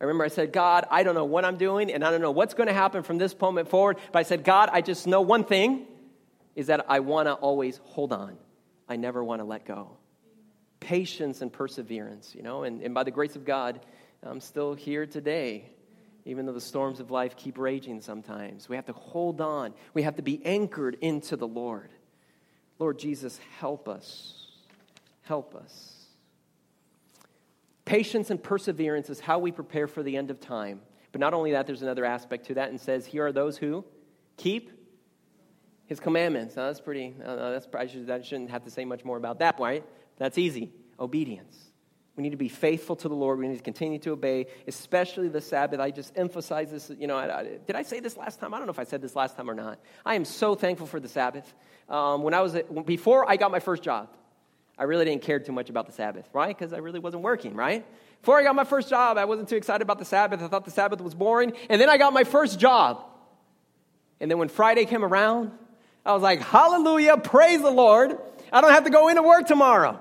I 0.00 0.04
remember 0.04 0.24
I 0.24 0.28
said, 0.28 0.52
God, 0.52 0.86
I 0.90 1.02
don't 1.02 1.14
know 1.14 1.24
what 1.24 1.44
I'm 1.44 1.56
doing, 1.56 1.92
and 1.92 2.04
I 2.04 2.10
don't 2.10 2.22
know 2.22 2.30
what's 2.30 2.54
going 2.54 2.68
to 2.68 2.72
happen 2.72 3.02
from 3.02 3.18
this 3.18 3.38
moment 3.38 3.68
forward. 3.68 3.98
But 4.12 4.20
I 4.20 4.22
said, 4.22 4.44
God, 4.44 4.70
I 4.72 4.80
just 4.80 5.06
know 5.06 5.20
one 5.20 5.44
thing 5.44 5.86
is 6.54 6.68
that 6.68 6.86
I 6.88 7.00
want 7.00 7.26
to 7.26 7.34
always 7.34 7.80
hold 7.84 8.12
on. 8.12 8.36
I 8.88 8.96
never 8.96 9.22
want 9.22 9.40
to 9.40 9.44
let 9.44 9.64
go. 9.66 9.96
Patience 10.80 11.42
and 11.42 11.52
perseverance, 11.52 12.32
you 12.34 12.42
know, 12.42 12.62
and, 12.62 12.80
and 12.80 12.94
by 12.94 13.02
the 13.02 13.10
grace 13.10 13.34
of 13.34 13.44
God, 13.44 13.80
I'm 14.22 14.40
still 14.40 14.74
here 14.74 15.06
today, 15.06 15.70
even 16.24 16.46
though 16.46 16.52
the 16.52 16.60
storms 16.60 17.00
of 17.00 17.10
life 17.10 17.36
keep 17.36 17.58
raging 17.58 18.00
sometimes. 18.00 18.68
We 18.68 18.76
have 18.76 18.86
to 18.86 18.92
hold 18.92 19.40
on, 19.40 19.74
we 19.94 20.02
have 20.02 20.16
to 20.16 20.22
be 20.22 20.44
anchored 20.44 20.96
into 21.00 21.36
the 21.36 21.46
Lord. 21.46 21.90
Lord 22.78 22.98
Jesus, 22.98 23.38
help 23.58 23.88
us. 23.88 24.46
Help 25.22 25.54
us. 25.54 25.94
Patience 27.84 28.30
and 28.30 28.42
perseverance 28.42 29.10
is 29.10 29.20
how 29.20 29.38
we 29.38 29.50
prepare 29.50 29.86
for 29.86 30.02
the 30.02 30.16
end 30.16 30.30
of 30.30 30.40
time. 30.40 30.80
But 31.10 31.20
not 31.20 31.32
only 31.34 31.52
that, 31.52 31.66
there's 31.66 31.82
another 31.82 32.04
aspect 32.04 32.46
to 32.46 32.54
that 32.54 32.70
and 32.70 32.80
says, 32.80 33.06
Here 33.06 33.26
are 33.26 33.32
those 33.32 33.56
who 33.56 33.84
keep 34.36 34.70
his 35.86 35.98
commandments. 35.98 36.56
Now, 36.56 36.66
that's 36.66 36.80
pretty, 36.80 37.14
uh, 37.24 37.50
that's, 37.52 37.66
I, 37.74 37.86
should, 37.86 38.10
I 38.10 38.20
shouldn't 38.20 38.50
have 38.50 38.64
to 38.64 38.70
say 38.70 38.84
much 38.84 39.04
more 39.04 39.16
about 39.16 39.38
that, 39.38 39.58
right? 39.58 39.84
That's 40.18 40.36
easy. 40.36 40.70
Obedience. 41.00 41.67
We 42.18 42.22
need 42.22 42.30
to 42.30 42.36
be 42.36 42.48
faithful 42.48 42.96
to 42.96 43.08
the 43.08 43.14
Lord. 43.14 43.38
We 43.38 43.46
need 43.46 43.58
to 43.58 43.62
continue 43.62 44.00
to 44.00 44.10
obey, 44.10 44.48
especially 44.66 45.28
the 45.28 45.40
Sabbath. 45.40 45.78
I 45.78 45.92
just 45.92 46.18
emphasize 46.18 46.68
this. 46.68 46.90
You 46.98 47.06
know, 47.06 47.16
I, 47.16 47.38
I, 47.38 47.44
did 47.64 47.76
I 47.76 47.82
say 47.84 48.00
this 48.00 48.16
last 48.16 48.40
time? 48.40 48.52
I 48.52 48.58
don't 48.58 48.66
know 48.66 48.72
if 48.72 48.80
I 48.80 48.84
said 48.84 49.00
this 49.00 49.14
last 49.14 49.36
time 49.36 49.48
or 49.48 49.54
not. 49.54 49.78
I 50.04 50.16
am 50.16 50.24
so 50.24 50.56
thankful 50.56 50.88
for 50.88 50.98
the 50.98 51.06
Sabbath. 51.06 51.54
Um, 51.88 52.24
when 52.24 52.34
I 52.34 52.40
was 52.40 52.56
at, 52.56 52.84
before 52.84 53.30
I 53.30 53.36
got 53.36 53.52
my 53.52 53.60
first 53.60 53.84
job, 53.84 54.08
I 54.76 54.82
really 54.82 55.04
didn't 55.04 55.22
care 55.22 55.38
too 55.38 55.52
much 55.52 55.70
about 55.70 55.86
the 55.86 55.92
Sabbath, 55.92 56.28
right? 56.32 56.48
Because 56.48 56.72
I 56.72 56.78
really 56.78 56.98
wasn't 56.98 57.22
working, 57.22 57.54
right? 57.54 57.86
Before 58.20 58.36
I 58.36 58.42
got 58.42 58.56
my 58.56 58.64
first 58.64 58.90
job, 58.90 59.16
I 59.16 59.24
wasn't 59.24 59.48
too 59.48 59.56
excited 59.56 59.82
about 59.82 60.00
the 60.00 60.04
Sabbath. 60.04 60.42
I 60.42 60.48
thought 60.48 60.64
the 60.64 60.72
Sabbath 60.72 61.00
was 61.00 61.14
boring. 61.14 61.52
And 61.70 61.80
then 61.80 61.88
I 61.88 61.98
got 61.98 62.12
my 62.12 62.24
first 62.24 62.58
job. 62.58 63.04
And 64.18 64.28
then 64.28 64.38
when 64.38 64.48
Friday 64.48 64.86
came 64.86 65.04
around, 65.04 65.52
I 66.04 66.14
was 66.14 66.22
like, 66.22 66.40
hallelujah, 66.40 67.16
praise 67.18 67.62
the 67.62 67.70
Lord. 67.70 68.18
I 68.52 68.60
don't 68.60 68.72
have 68.72 68.86
to 68.86 68.90
go 68.90 69.06
into 69.06 69.22
work 69.22 69.46
tomorrow. 69.46 70.00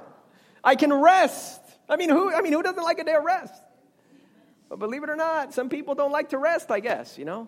I 0.63 0.75
can 0.75 0.91
rest. 0.91 1.61
I 1.89 1.95
mean, 1.95 2.09
who, 2.09 2.33
I 2.33 2.41
mean, 2.41 2.53
who 2.53 2.61
doesn't 2.61 2.83
like 2.83 2.99
a 2.99 3.03
day 3.03 3.15
of 3.15 3.23
rest? 3.23 3.53
But 4.69 4.79
believe 4.79 5.03
it 5.03 5.09
or 5.09 5.15
not, 5.15 5.53
some 5.53 5.69
people 5.69 5.95
don't 5.95 6.11
like 6.11 6.29
to 6.29 6.37
rest, 6.37 6.71
I 6.71 6.79
guess, 6.79 7.17
you 7.17 7.25
know? 7.25 7.47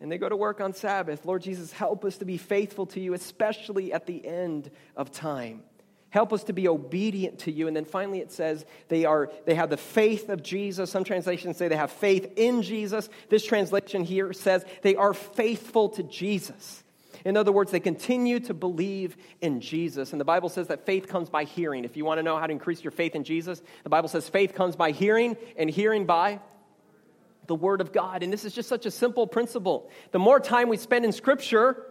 And 0.00 0.10
they 0.10 0.18
go 0.18 0.28
to 0.28 0.36
work 0.36 0.60
on 0.60 0.72
Sabbath. 0.72 1.24
Lord 1.24 1.42
Jesus, 1.42 1.72
help 1.72 2.04
us 2.04 2.18
to 2.18 2.24
be 2.24 2.36
faithful 2.36 2.86
to 2.86 3.00
you, 3.00 3.14
especially 3.14 3.92
at 3.92 4.06
the 4.06 4.24
end 4.24 4.70
of 4.96 5.10
time. 5.10 5.62
Help 6.10 6.32
us 6.32 6.44
to 6.44 6.52
be 6.52 6.68
obedient 6.68 7.40
to 7.40 7.50
you. 7.50 7.66
And 7.66 7.76
then 7.76 7.84
finally 7.84 8.20
it 8.20 8.30
says 8.30 8.64
they 8.88 9.04
are 9.04 9.32
they 9.46 9.56
have 9.56 9.68
the 9.68 9.76
faith 9.76 10.28
of 10.28 10.44
Jesus. 10.44 10.88
Some 10.88 11.02
translations 11.02 11.56
say 11.56 11.66
they 11.66 11.74
have 11.74 11.90
faith 11.90 12.34
in 12.36 12.62
Jesus. 12.62 13.08
This 13.30 13.44
translation 13.44 14.04
here 14.04 14.32
says 14.32 14.64
they 14.82 14.94
are 14.94 15.12
faithful 15.12 15.88
to 15.88 16.04
Jesus. 16.04 16.83
In 17.24 17.38
other 17.38 17.52
words, 17.52 17.70
they 17.70 17.80
continue 17.80 18.38
to 18.40 18.54
believe 18.54 19.16
in 19.40 19.60
Jesus. 19.60 20.12
And 20.12 20.20
the 20.20 20.26
Bible 20.26 20.50
says 20.50 20.68
that 20.68 20.84
faith 20.84 21.08
comes 21.08 21.30
by 21.30 21.44
hearing. 21.44 21.84
If 21.84 21.96
you 21.96 22.04
want 22.04 22.18
to 22.18 22.22
know 22.22 22.38
how 22.38 22.46
to 22.46 22.52
increase 22.52 22.84
your 22.84 22.90
faith 22.90 23.14
in 23.14 23.24
Jesus, 23.24 23.62
the 23.82 23.88
Bible 23.88 24.08
says 24.08 24.28
faith 24.28 24.54
comes 24.54 24.76
by 24.76 24.90
hearing, 24.90 25.36
and 25.56 25.70
hearing 25.70 26.04
by 26.04 26.40
the 27.46 27.54
Word 27.54 27.80
of 27.80 27.92
God. 27.92 28.22
And 28.22 28.30
this 28.32 28.44
is 28.44 28.52
just 28.54 28.68
such 28.68 28.84
a 28.84 28.90
simple 28.90 29.26
principle. 29.26 29.90
The 30.12 30.18
more 30.18 30.38
time 30.38 30.68
we 30.68 30.76
spend 30.76 31.06
in 31.06 31.12
Scripture, 31.12 31.82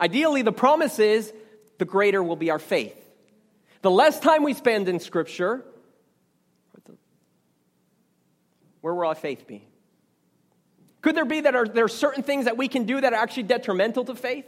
ideally, 0.00 0.42
the 0.42 0.52
promise 0.52 0.98
is 0.98 1.32
the 1.78 1.84
greater 1.84 2.22
will 2.22 2.36
be 2.36 2.50
our 2.50 2.58
faith. 2.58 2.98
The 3.82 3.90
less 3.90 4.18
time 4.18 4.42
we 4.42 4.54
spend 4.54 4.88
in 4.88 4.98
Scripture, 4.98 5.64
where 8.80 8.94
will 8.94 9.06
our 9.06 9.14
faith 9.14 9.46
be? 9.46 9.64
Could 11.02 11.16
there 11.16 11.24
be 11.24 11.40
that 11.42 11.54
are, 11.54 11.66
there 11.66 11.84
are 11.84 11.88
certain 11.88 12.24
things 12.24 12.46
that 12.46 12.56
we 12.56 12.66
can 12.66 12.84
do 12.84 13.00
that 13.00 13.12
are 13.12 13.20
actually 13.20 13.44
detrimental 13.44 14.04
to 14.04 14.14
faith? 14.14 14.46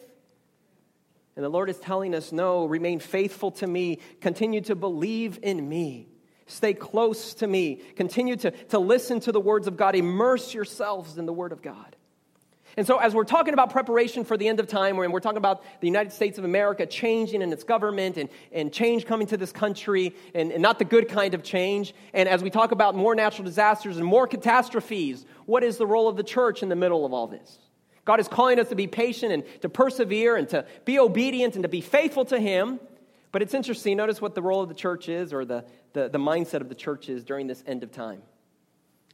And 1.36 1.44
the 1.44 1.48
Lord 1.48 1.68
is 1.68 1.78
telling 1.78 2.14
us, 2.14 2.30
no, 2.30 2.64
remain 2.64 3.00
faithful 3.00 3.50
to 3.52 3.66
me. 3.66 3.98
Continue 4.20 4.60
to 4.62 4.74
believe 4.74 5.38
in 5.42 5.68
me. 5.68 6.08
Stay 6.46 6.74
close 6.74 7.34
to 7.34 7.46
me. 7.46 7.80
Continue 7.96 8.36
to, 8.36 8.50
to 8.50 8.78
listen 8.78 9.20
to 9.20 9.32
the 9.32 9.40
words 9.40 9.66
of 9.66 9.76
God. 9.76 9.96
Immerse 9.96 10.54
yourselves 10.54 11.18
in 11.18 11.26
the 11.26 11.32
Word 11.32 11.52
of 11.52 11.62
God. 11.62 11.96
And 12.76 12.86
so, 12.86 12.98
as 12.98 13.14
we're 13.14 13.24
talking 13.24 13.54
about 13.54 13.70
preparation 13.70 14.24
for 14.24 14.36
the 14.36 14.48
end 14.48 14.58
of 14.58 14.66
time, 14.66 14.98
and 14.98 15.12
we're 15.12 15.20
talking 15.20 15.38
about 15.38 15.62
the 15.80 15.86
United 15.86 16.12
States 16.12 16.38
of 16.38 16.44
America 16.44 16.86
changing 16.86 17.40
in 17.40 17.52
its 17.52 17.62
government 17.62 18.16
and, 18.16 18.28
and 18.50 18.72
change 18.72 19.06
coming 19.06 19.28
to 19.28 19.36
this 19.36 19.52
country, 19.52 20.14
and, 20.34 20.50
and 20.50 20.60
not 20.60 20.80
the 20.80 20.84
good 20.84 21.08
kind 21.08 21.34
of 21.34 21.44
change, 21.44 21.94
and 22.12 22.28
as 22.28 22.42
we 22.42 22.50
talk 22.50 22.72
about 22.72 22.96
more 22.96 23.14
natural 23.14 23.44
disasters 23.44 23.96
and 23.96 24.04
more 24.04 24.26
catastrophes, 24.26 25.24
what 25.46 25.62
is 25.62 25.76
the 25.76 25.86
role 25.86 26.08
of 26.08 26.16
the 26.16 26.24
church 26.24 26.64
in 26.64 26.68
the 26.68 26.76
middle 26.76 27.06
of 27.06 27.12
all 27.12 27.28
this? 27.28 27.58
God 28.04 28.20
is 28.20 28.28
calling 28.28 28.58
us 28.58 28.68
to 28.68 28.74
be 28.74 28.86
patient 28.86 29.32
and 29.32 29.44
to 29.62 29.68
persevere 29.68 30.36
and 30.36 30.48
to 30.50 30.66
be 30.84 30.98
obedient 30.98 31.54
and 31.54 31.62
to 31.62 31.68
be 31.68 31.80
faithful 31.80 32.24
to 32.26 32.38
Him. 32.38 32.80
But 33.32 33.42
it's 33.42 33.54
interesting, 33.54 33.96
notice 33.96 34.20
what 34.20 34.34
the 34.34 34.42
role 34.42 34.62
of 34.62 34.68
the 34.68 34.74
church 34.74 35.08
is 35.08 35.32
or 35.32 35.44
the, 35.44 35.64
the, 35.92 36.08
the 36.08 36.18
mindset 36.18 36.60
of 36.60 36.68
the 36.68 36.74
church 36.74 37.08
is 37.08 37.24
during 37.24 37.46
this 37.46 37.64
end 37.66 37.82
of 37.82 37.90
time. 37.90 38.22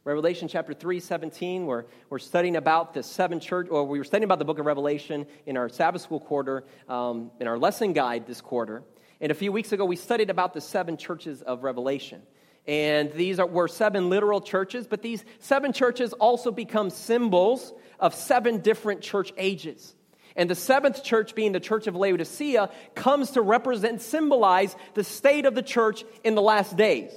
Revelation 0.03 0.47
chapter 0.47 0.73
3, 0.73 0.99
17, 0.99 1.67
we're, 1.67 1.85
we're 2.09 2.17
studying 2.17 2.55
about 2.55 2.95
the 2.95 3.03
seven 3.03 3.39
church, 3.39 3.67
or 3.69 3.83
we 3.83 3.99
were 3.99 4.03
studying 4.03 4.23
about 4.23 4.39
the 4.39 4.45
book 4.45 4.57
of 4.57 4.65
Revelation 4.65 5.27
in 5.45 5.57
our 5.57 5.69
Sabbath 5.69 6.01
school 6.01 6.19
quarter, 6.19 6.63
um, 6.89 7.29
in 7.39 7.47
our 7.47 7.57
lesson 7.57 7.93
guide 7.93 8.25
this 8.25 8.41
quarter. 8.41 8.81
And 9.19 9.31
a 9.31 9.35
few 9.35 9.51
weeks 9.51 9.71
ago, 9.71 9.85
we 9.85 9.95
studied 9.95 10.31
about 10.31 10.55
the 10.55 10.61
seven 10.61 10.97
churches 10.97 11.43
of 11.43 11.63
Revelation. 11.63 12.23
And 12.67 13.11
these 13.13 13.39
are, 13.39 13.45
were 13.45 13.67
seven 13.67 14.09
literal 14.09 14.41
churches, 14.41 14.87
but 14.87 15.03
these 15.03 15.23
seven 15.39 15.73
churches 15.73 16.13
also 16.13 16.51
become 16.51 16.89
symbols 16.89 17.71
of 18.01 18.15
seven 18.15 18.59
different 18.59 19.01
church 19.01 19.31
ages. 19.37 19.95
And 20.35 20.49
the 20.49 20.55
seventh 20.55 21.03
church, 21.03 21.35
being 21.35 21.51
the 21.51 21.59
church 21.59 21.87
of 21.87 21.95
Laodicea, 21.95 22.69
comes 22.95 23.31
to 23.31 23.41
represent, 23.41 24.01
symbolize 24.01 24.75
the 24.93 25.03
state 25.03 25.45
of 25.45 25.55
the 25.55 25.61
church 25.61 26.03
in 26.23 26.35
the 26.35 26.41
last 26.41 26.75
days. 26.75 27.11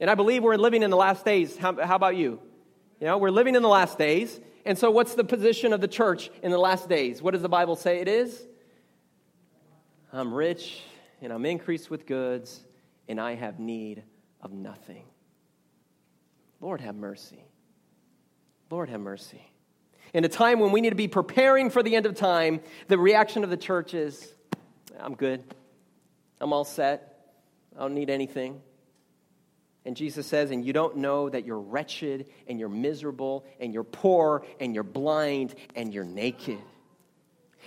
And 0.00 0.10
I 0.10 0.14
believe 0.14 0.42
we're 0.42 0.56
living 0.56 0.82
in 0.82 0.90
the 0.90 0.96
last 0.96 1.24
days. 1.24 1.56
How, 1.56 1.74
how 1.80 1.96
about 1.96 2.16
you? 2.16 2.40
You 3.00 3.08
know, 3.08 3.18
we're 3.18 3.30
living 3.30 3.54
in 3.54 3.62
the 3.62 3.68
last 3.68 3.98
days. 3.98 4.40
And 4.64 4.78
so, 4.78 4.90
what's 4.90 5.14
the 5.14 5.24
position 5.24 5.72
of 5.72 5.80
the 5.80 5.88
church 5.88 6.30
in 6.42 6.50
the 6.50 6.58
last 6.58 6.88
days? 6.88 7.20
What 7.20 7.32
does 7.32 7.42
the 7.42 7.48
Bible 7.48 7.76
say 7.76 8.00
it 8.00 8.08
is? 8.08 8.46
I'm 10.12 10.32
rich 10.32 10.80
and 11.20 11.32
I'm 11.32 11.44
increased 11.44 11.90
with 11.90 12.06
goods 12.06 12.64
and 13.08 13.20
I 13.20 13.34
have 13.34 13.58
need 13.58 14.04
of 14.40 14.52
nothing. 14.52 15.04
Lord, 16.60 16.80
have 16.80 16.94
mercy. 16.94 17.44
Lord, 18.70 18.88
have 18.88 19.00
mercy. 19.00 19.50
In 20.14 20.24
a 20.24 20.28
time 20.28 20.60
when 20.60 20.70
we 20.70 20.80
need 20.80 20.90
to 20.90 20.96
be 20.96 21.08
preparing 21.08 21.70
for 21.70 21.82
the 21.82 21.96
end 21.96 22.06
of 22.06 22.14
time, 22.14 22.60
the 22.86 22.96
reaction 22.96 23.42
of 23.42 23.50
the 23.50 23.56
church 23.56 23.94
is 23.94 24.32
I'm 24.98 25.16
good. 25.16 25.42
I'm 26.40 26.52
all 26.52 26.64
set. 26.64 27.34
I 27.76 27.80
don't 27.80 27.94
need 27.94 28.10
anything. 28.10 28.62
And 29.84 29.96
Jesus 29.96 30.26
says, 30.26 30.52
and 30.52 30.64
you 30.64 30.72
don't 30.72 30.98
know 30.98 31.28
that 31.28 31.44
you're 31.44 31.58
wretched 31.58 32.28
and 32.46 32.60
you're 32.60 32.68
miserable 32.68 33.44
and 33.58 33.74
you're 33.74 33.84
poor 33.84 34.46
and 34.60 34.72
you're 34.72 34.84
blind 34.84 35.56
and 35.74 35.92
you're 35.92 36.04
naked. 36.04 36.60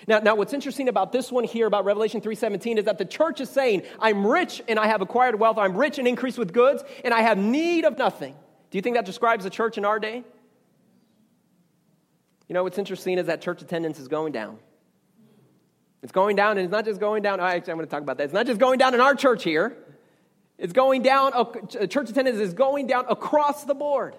Now, 0.08 0.20
now 0.20 0.36
what's 0.36 0.54
interesting 0.54 0.88
about 0.88 1.12
this 1.12 1.32
one 1.32 1.44
here 1.44 1.68
about 1.68 1.84
Revelation 1.84 2.22
3:17 2.22 2.78
is 2.78 2.86
that 2.86 2.98
the 2.98 3.06
church 3.06 3.42
is 3.42 3.50
saying, 3.50 3.84
I'm 4.00 4.26
rich 4.26 4.62
and 4.68 4.80
I 4.80 4.88
have 4.88 5.02
acquired 5.02 5.38
wealth, 5.40 5.58
I'm 5.58 5.76
rich 5.76 6.00
and 6.00 6.08
increased 6.08 6.38
with 6.38 6.54
goods, 6.54 6.84
and 7.04 7.14
I 7.14 7.22
have 7.22 7.38
need 7.38 7.84
of 7.84 7.98
nothing. 7.98 8.36
Do 8.72 8.78
you 8.78 8.82
think 8.82 8.96
that 8.96 9.06
describes 9.06 9.44
the 9.44 9.50
church 9.50 9.78
in 9.78 9.86
our 9.86 10.00
day? 10.00 10.24
You 12.48 12.54
know, 12.54 12.64
what's 12.64 12.78
interesting 12.78 13.18
is 13.18 13.26
that 13.28 13.42
church 13.42 13.62
attendance 13.62 14.00
is 14.00 14.08
going 14.08 14.32
down. 14.32 14.58
It's 16.02 16.12
going 16.12 16.36
down, 16.36 16.52
and 16.52 16.62
it's 16.62 16.72
not 16.72 16.86
just 16.86 17.00
going 17.00 17.24
down. 17.24 17.40
Oh, 17.40 17.44
actually, 17.44 17.72
I'm 17.72 17.78
going 17.78 17.88
to 17.88 17.92
talk 17.92 18.02
about 18.04 18.18
that. 18.18 18.26
It's 18.26 18.34
not 18.34 18.46
just 18.46 18.60
going 18.60 18.78
down 18.78 18.94
in 18.94 19.02
our 19.02 19.16
church 19.16 19.44
here. 19.44 19.76
It's 20.58 20.74
going 20.74 21.02
down, 21.02 21.34
church 21.90 22.10
attendance 22.10 22.40
is 22.40 22.54
going 22.54 22.88
down 22.88 23.06
across 23.10 23.66
the 23.66 23.76
board. 23.76 24.16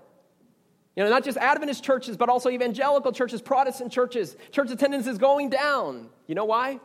You 0.94 1.04
know, 1.04 1.10
not 1.10 1.24
just 1.24 1.38
Adventist 1.38 1.82
churches, 1.84 2.16
but 2.16 2.28
also 2.28 2.50
evangelical 2.50 3.12
churches, 3.12 3.40
Protestant 3.40 3.92
churches. 3.92 4.36
Church 4.50 4.70
attendance 4.70 5.06
is 5.06 5.18
going 5.18 5.50
down. 5.50 6.08
You 6.26 6.34
know 6.34 6.44
why? 6.44 6.80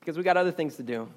Because 0.00 0.16
we 0.16 0.24
got 0.24 0.36
other 0.36 0.52
things 0.52 0.76
to 0.76 0.82
do. 0.82 1.08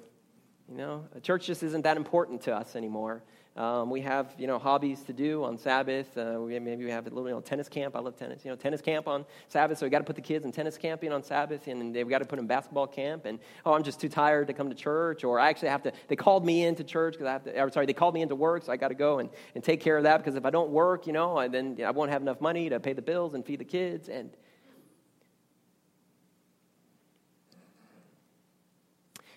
You 0.72 0.78
know, 0.78 1.04
a 1.14 1.20
church 1.20 1.46
just 1.46 1.62
isn't 1.62 1.82
that 1.82 1.98
important 1.98 2.40
to 2.42 2.56
us 2.56 2.76
anymore. 2.76 3.22
Um, 3.58 3.90
we 3.90 4.00
have, 4.00 4.34
you 4.38 4.46
know, 4.46 4.58
hobbies 4.58 5.02
to 5.02 5.12
do 5.12 5.44
on 5.44 5.58
Sabbath. 5.58 6.16
Uh, 6.16 6.38
we, 6.40 6.58
maybe 6.58 6.86
we 6.86 6.90
have 6.90 7.06
a 7.06 7.10
little 7.10 7.28
you 7.28 7.34
know, 7.34 7.42
tennis 7.42 7.68
camp. 7.68 7.94
I 7.94 7.98
love 7.98 8.16
tennis. 8.16 8.42
You 8.42 8.50
know, 8.50 8.56
tennis 8.56 8.80
camp 8.80 9.06
on 9.06 9.26
Sabbath. 9.48 9.76
So 9.76 9.84
we 9.84 9.90
got 9.90 9.98
to 9.98 10.04
put 10.04 10.16
the 10.16 10.22
kids 10.22 10.46
in 10.46 10.50
tennis 10.50 10.78
camp 10.78 11.02
camping 11.02 11.12
on 11.12 11.22
Sabbath, 11.22 11.66
and 11.66 11.94
we 11.94 12.04
got 12.04 12.20
to 12.20 12.24
put 12.24 12.36
them 12.36 12.44
in 12.44 12.46
basketball 12.46 12.86
camp. 12.86 13.26
And 13.26 13.38
oh, 13.66 13.74
I'm 13.74 13.82
just 13.82 14.00
too 14.00 14.08
tired 14.08 14.46
to 14.46 14.54
come 14.54 14.70
to 14.70 14.74
church, 14.74 15.24
or 15.24 15.38
I 15.38 15.50
actually 15.50 15.68
have 15.68 15.82
to. 15.82 15.92
They 16.08 16.16
called 16.16 16.46
me 16.46 16.64
into 16.64 16.84
church 16.84 17.12
because 17.12 17.26
I 17.26 17.32
have 17.32 17.44
to. 17.44 17.60
Or, 17.60 17.70
sorry, 17.70 17.84
they 17.84 17.92
called 17.92 18.14
me 18.14 18.22
into 18.22 18.34
work, 18.34 18.64
so 18.64 18.72
I 18.72 18.78
got 18.78 18.88
to 18.88 18.94
go 18.94 19.18
and, 19.18 19.28
and 19.54 19.62
take 19.62 19.80
care 19.80 19.98
of 19.98 20.04
that 20.04 20.16
because 20.16 20.36
if 20.36 20.46
I 20.46 20.50
don't 20.50 20.70
work, 20.70 21.06
you 21.06 21.12
know, 21.12 21.36
I, 21.36 21.48
then 21.48 21.78
I 21.84 21.90
won't 21.90 22.10
have 22.10 22.22
enough 22.22 22.40
money 22.40 22.70
to 22.70 22.80
pay 22.80 22.94
the 22.94 23.02
bills 23.02 23.34
and 23.34 23.44
feed 23.44 23.60
the 23.60 23.66
kids. 23.66 24.08
And 24.08 24.30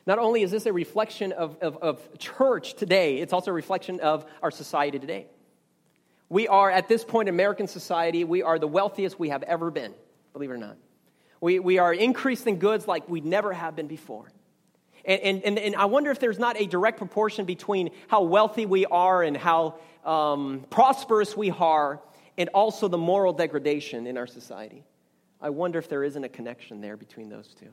Not 0.05 0.19
only 0.19 0.43
is 0.43 0.51
this 0.51 0.65
a 0.65 0.73
reflection 0.73 1.31
of, 1.31 1.57
of, 1.61 1.77
of 1.77 2.17
church 2.19 2.75
today, 2.75 3.17
it's 3.17 3.33
also 3.33 3.51
a 3.51 3.53
reflection 3.53 3.99
of 3.99 4.25
our 4.43 4.51
society 4.51 4.99
today. 4.99 5.27
We 6.29 6.47
are, 6.47 6.69
at 6.69 6.87
this 6.87 7.03
point 7.03 7.27
in 7.27 7.35
American 7.35 7.67
society, 7.67 8.23
we 8.23 8.43
are 8.43 8.59
the 8.59 8.67
wealthiest 8.67 9.19
we 9.19 9.29
have 9.29 9.43
ever 9.43 9.71
been, 9.71 9.93
believe 10.33 10.49
it 10.49 10.53
or 10.53 10.57
not. 10.57 10.77
We, 11.41 11.59
we 11.59 11.77
are 11.79 11.93
increasing 11.93 12.59
goods 12.59 12.87
like 12.87 13.07
we 13.09 13.21
never 13.21 13.53
have 13.53 13.75
been 13.75 13.87
before. 13.87 14.31
And, 15.03 15.43
and, 15.43 15.59
and, 15.59 15.75
I 15.75 15.85
wonder 15.85 16.09
if 16.09 16.19
there's 16.19 16.39
not 16.39 16.59
a 16.59 16.65
direct 16.65 16.97
proportion 16.97 17.45
between 17.45 17.91
how 18.07 18.23
wealthy 18.23 18.65
we 18.65 18.87
are 18.87 19.21
and 19.21 19.37
how 19.37 19.75
um, 20.03 20.65
prosperous 20.71 21.37
we 21.37 21.51
are, 21.51 22.01
and 22.39 22.49
also 22.49 22.87
the 22.87 22.97
moral 22.97 23.31
degradation 23.31 24.07
in 24.07 24.17
our 24.17 24.25
society. 24.25 24.83
I 25.39 25.51
wonder 25.51 25.77
if 25.77 25.89
there 25.89 26.03
isn't 26.03 26.23
a 26.23 26.29
connection 26.29 26.81
there 26.81 26.97
between 26.97 27.29
those 27.29 27.53
two. 27.53 27.69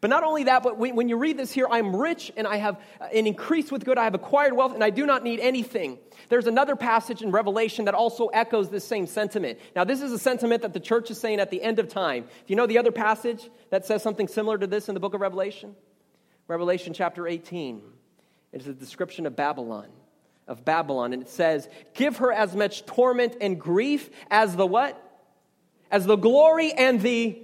But 0.00 0.10
not 0.10 0.24
only 0.24 0.44
that, 0.44 0.62
but 0.62 0.78
when, 0.78 1.08
you 1.08 1.16
read 1.16 1.36
this 1.36 1.52
here, 1.52 1.66
I'm 1.70 1.94
rich 1.94 2.32
and 2.36 2.46
I 2.46 2.56
have 2.56 2.80
uh, 3.00 3.04
an 3.14 3.26
increase 3.26 3.70
with 3.70 3.84
good. 3.84 3.98
I 3.98 4.04
have 4.04 4.14
acquired 4.14 4.54
wealth 4.54 4.74
and 4.74 4.82
I 4.82 4.90
do 4.90 5.06
not 5.06 5.22
need 5.22 5.40
anything. 5.40 5.98
There's 6.28 6.46
another 6.46 6.76
passage 6.76 7.22
in 7.22 7.30
Revelation 7.30 7.84
that 7.84 7.94
also 7.94 8.28
echoes 8.28 8.70
this 8.70 8.84
same 8.84 9.06
sentiment. 9.06 9.58
Now, 9.76 9.84
this 9.84 10.00
is 10.00 10.12
a 10.12 10.18
sentiment 10.18 10.62
that 10.62 10.72
the 10.72 10.80
church 10.80 11.10
is 11.10 11.20
saying 11.20 11.40
at 11.40 11.50
the 11.50 11.62
end 11.62 11.78
of 11.78 11.88
time. 11.88 12.22
Do 12.24 12.28
you 12.48 12.56
know 12.56 12.66
the 12.66 12.78
other 12.78 12.92
passage 12.92 13.48
that 13.70 13.86
says 13.86 14.02
something 14.02 14.28
similar 14.28 14.58
to 14.58 14.66
this 14.66 14.88
in 14.88 14.94
the 14.94 15.00
book 15.00 15.14
of 15.14 15.20
Revelation? 15.20 15.76
Revelation 16.48 16.92
chapter 16.92 17.26
18. 17.26 17.82
It 18.52 18.60
is 18.60 18.66
a 18.66 18.74
description 18.74 19.26
of 19.26 19.34
Babylon, 19.34 19.88
of 20.46 20.64
Babylon, 20.64 21.12
and 21.12 21.22
it 21.22 21.28
says, 21.28 21.68
"Give 21.94 22.16
her 22.18 22.32
as 22.32 22.54
much 22.54 22.84
torment 22.84 23.36
and 23.40 23.58
grief 23.58 24.10
as 24.30 24.56
the 24.56 24.66
what? 24.66 25.00
As 25.90 26.06
the 26.06 26.16
glory 26.16 26.72
and 26.72 27.00
the 27.00 27.38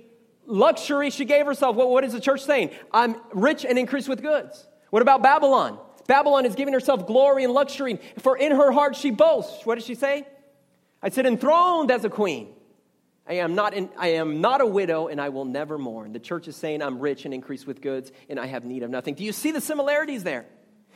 luxury 0.48 1.10
she 1.10 1.24
gave 1.24 1.46
herself. 1.46 1.76
What, 1.76 1.90
what 1.90 2.02
is 2.02 2.12
the 2.12 2.20
church 2.20 2.42
saying? 2.42 2.70
I'm 2.92 3.16
rich 3.32 3.64
and 3.64 3.78
increased 3.78 4.08
with 4.08 4.22
goods. 4.22 4.66
What 4.90 5.02
about 5.02 5.22
Babylon? 5.22 5.78
Babylon 6.08 6.46
is 6.46 6.54
giving 6.54 6.72
herself 6.74 7.06
glory 7.06 7.44
and 7.44 7.52
luxury, 7.52 8.00
for 8.18 8.36
in 8.36 8.52
her 8.52 8.72
heart 8.72 8.96
she 8.96 9.10
boasts. 9.10 9.64
What 9.64 9.76
does 9.76 9.84
she 9.84 9.94
say? 9.94 10.26
I 11.02 11.10
sit 11.10 11.26
enthroned 11.26 11.90
as 11.90 12.04
a 12.04 12.10
queen. 12.10 12.54
I 13.28 13.34
am, 13.34 13.54
not 13.54 13.74
in, 13.74 13.90
I 13.98 14.08
am 14.12 14.40
not 14.40 14.62
a 14.62 14.66
widow 14.66 15.08
and 15.08 15.20
I 15.20 15.28
will 15.28 15.44
never 15.44 15.76
mourn. 15.76 16.14
The 16.14 16.18
church 16.18 16.48
is 16.48 16.56
saying 16.56 16.80
I'm 16.80 16.98
rich 16.98 17.26
and 17.26 17.34
increased 17.34 17.66
with 17.66 17.82
goods 17.82 18.10
and 18.30 18.40
I 18.40 18.46
have 18.46 18.64
need 18.64 18.82
of 18.82 18.90
nothing. 18.90 19.14
Do 19.14 19.22
you 19.22 19.32
see 19.32 19.50
the 19.50 19.60
similarities 19.60 20.24
there? 20.24 20.46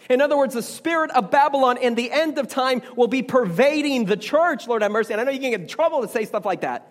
In 0.09 0.23
other 0.23 0.37
words, 0.37 0.55
the 0.55 0.63
spirit 0.63 1.11
of 1.11 1.31
Babylon 1.31 1.77
in 1.77 1.95
the 1.95 2.11
end 2.11 2.39
of 2.39 2.49
time 2.49 2.81
will 2.97 3.07
be 3.07 3.23
pervading 3.23 4.07
the 4.07 4.17
church, 4.17 4.67
Lord 4.67 4.83
have 4.83 4.91
mercy. 4.91 5.13
And 5.13 5.21
I 5.21 5.25
know 5.25 5.31
you 5.31 5.41
can 5.41 5.51
get 5.51 5.61
in 5.61 5.69
trouble 5.69 6.01
to 6.01 6.09
say 6.09 6.25
stuff 6.25 6.47
like 6.47 6.63
that. 6.63 6.91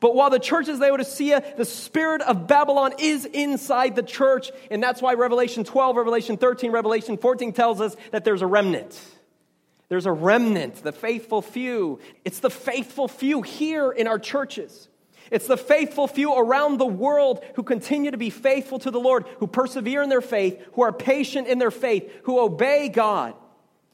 But 0.00 0.14
while 0.14 0.30
the 0.30 0.38
church 0.38 0.68
is 0.68 0.78
Laodicea, 0.78 1.54
the 1.56 1.64
spirit 1.64 2.22
of 2.22 2.46
Babylon 2.46 2.94
is 2.98 3.24
inside 3.24 3.96
the 3.96 4.02
church. 4.02 4.50
And 4.70 4.82
that's 4.82 5.02
why 5.02 5.14
Revelation 5.14 5.64
12, 5.64 5.96
Revelation 5.96 6.36
13, 6.36 6.70
Revelation 6.70 7.16
14 7.18 7.52
tells 7.52 7.80
us 7.80 7.96
that 8.12 8.24
there's 8.24 8.42
a 8.42 8.46
remnant. 8.46 8.98
There's 9.88 10.06
a 10.06 10.12
remnant, 10.12 10.76
the 10.82 10.92
faithful 10.92 11.42
few. 11.42 11.98
It's 12.24 12.40
the 12.40 12.50
faithful 12.50 13.08
few 13.08 13.42
here 13.42 13.90
in 13.90 14.06
our 14.06 14.18
churches. 14.18 14.88
It's 15.30 15.46
the 15.46 15.56
faithful 15.56 16.06
few 16.06 16.34
around 16.34 16.78
the 16.78 16.86
world 16.86 17.42
who 17.54 17.62
continue 17.62 18.10
to 18.10 18.16
be 18.16 18.30
faithful 18.30 18.78
to 18.80 18.90
the 18.90 19.00
Lord, 19.00 19.26
who 19.38 19.46
persevere 19.46 20.02
in 20.02 20.08
their 20.08 20.20
faith, 20.20 20.62
who 20.72 20.82
are 20.82 20.92
patient 20.92 21.48
in 21.48 21.58
their 21.58 21.70
faith, 21.70 22.10
who 22.24 22.38
obey 22.38 22.88
God, 22.88 23.34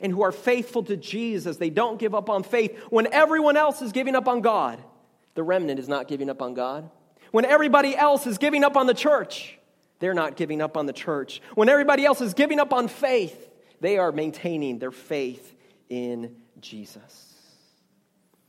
and 0.00 0.12
who 0.12 0.22
are 0.22 0.32
faithful 0.32 0.82
to 0.84 0.96
Jesus. 0.96 1.56
They 1.56 1.70
don't 1.70 1.98
give 1.98 2.14
up 2.14 2.28
on 2.28 2.42
faith 2.42 2.78
when 2.90 3.12
everyone 3.12 3.56
else 3.56 3.80
is 3.80 3.92
giving 3.92 4.14
up 4.14 4.28
on 4.28 4.42
God. 4.42 4.78
The 5.34 5.42
remnant 5.42 5.78
is 5.78 5.88
not 5.88 6.08
giving 6.08 6.30
up 6.30 6.42
on 6.42 6.54
God. 6.54 6.90
When 7.30 7.44
everybody 7.44 7.96
else 7.96 8.26
is 8.26 8.38
giving 8.38 8.64
up 8.64 8.76
on 8.76 8.86
the 8.86 8.94
church, 8.94 9.58
they're 9.98 10.14
not 10.14 10.36
giving 10.36 10.60
up 10.60 10.76
on 10.76 10.86
the 10.86 10.92
church. 10.92 11.40
When 11.54 11.68
everybody 11.68 12.04
else 12.04 12.20
is 12.20 12.34
giving 12.34 12.60
up 12.60 12.72
on 12.72 12.88
faith, 12.88 13.50
they 13.80 13.98
are 13.98 14.12
maintaining 14.12 14.78
their 14.78 14.92
faith 14.92 15.54
in 15.88 16.36
Jesus. 16.60 17.34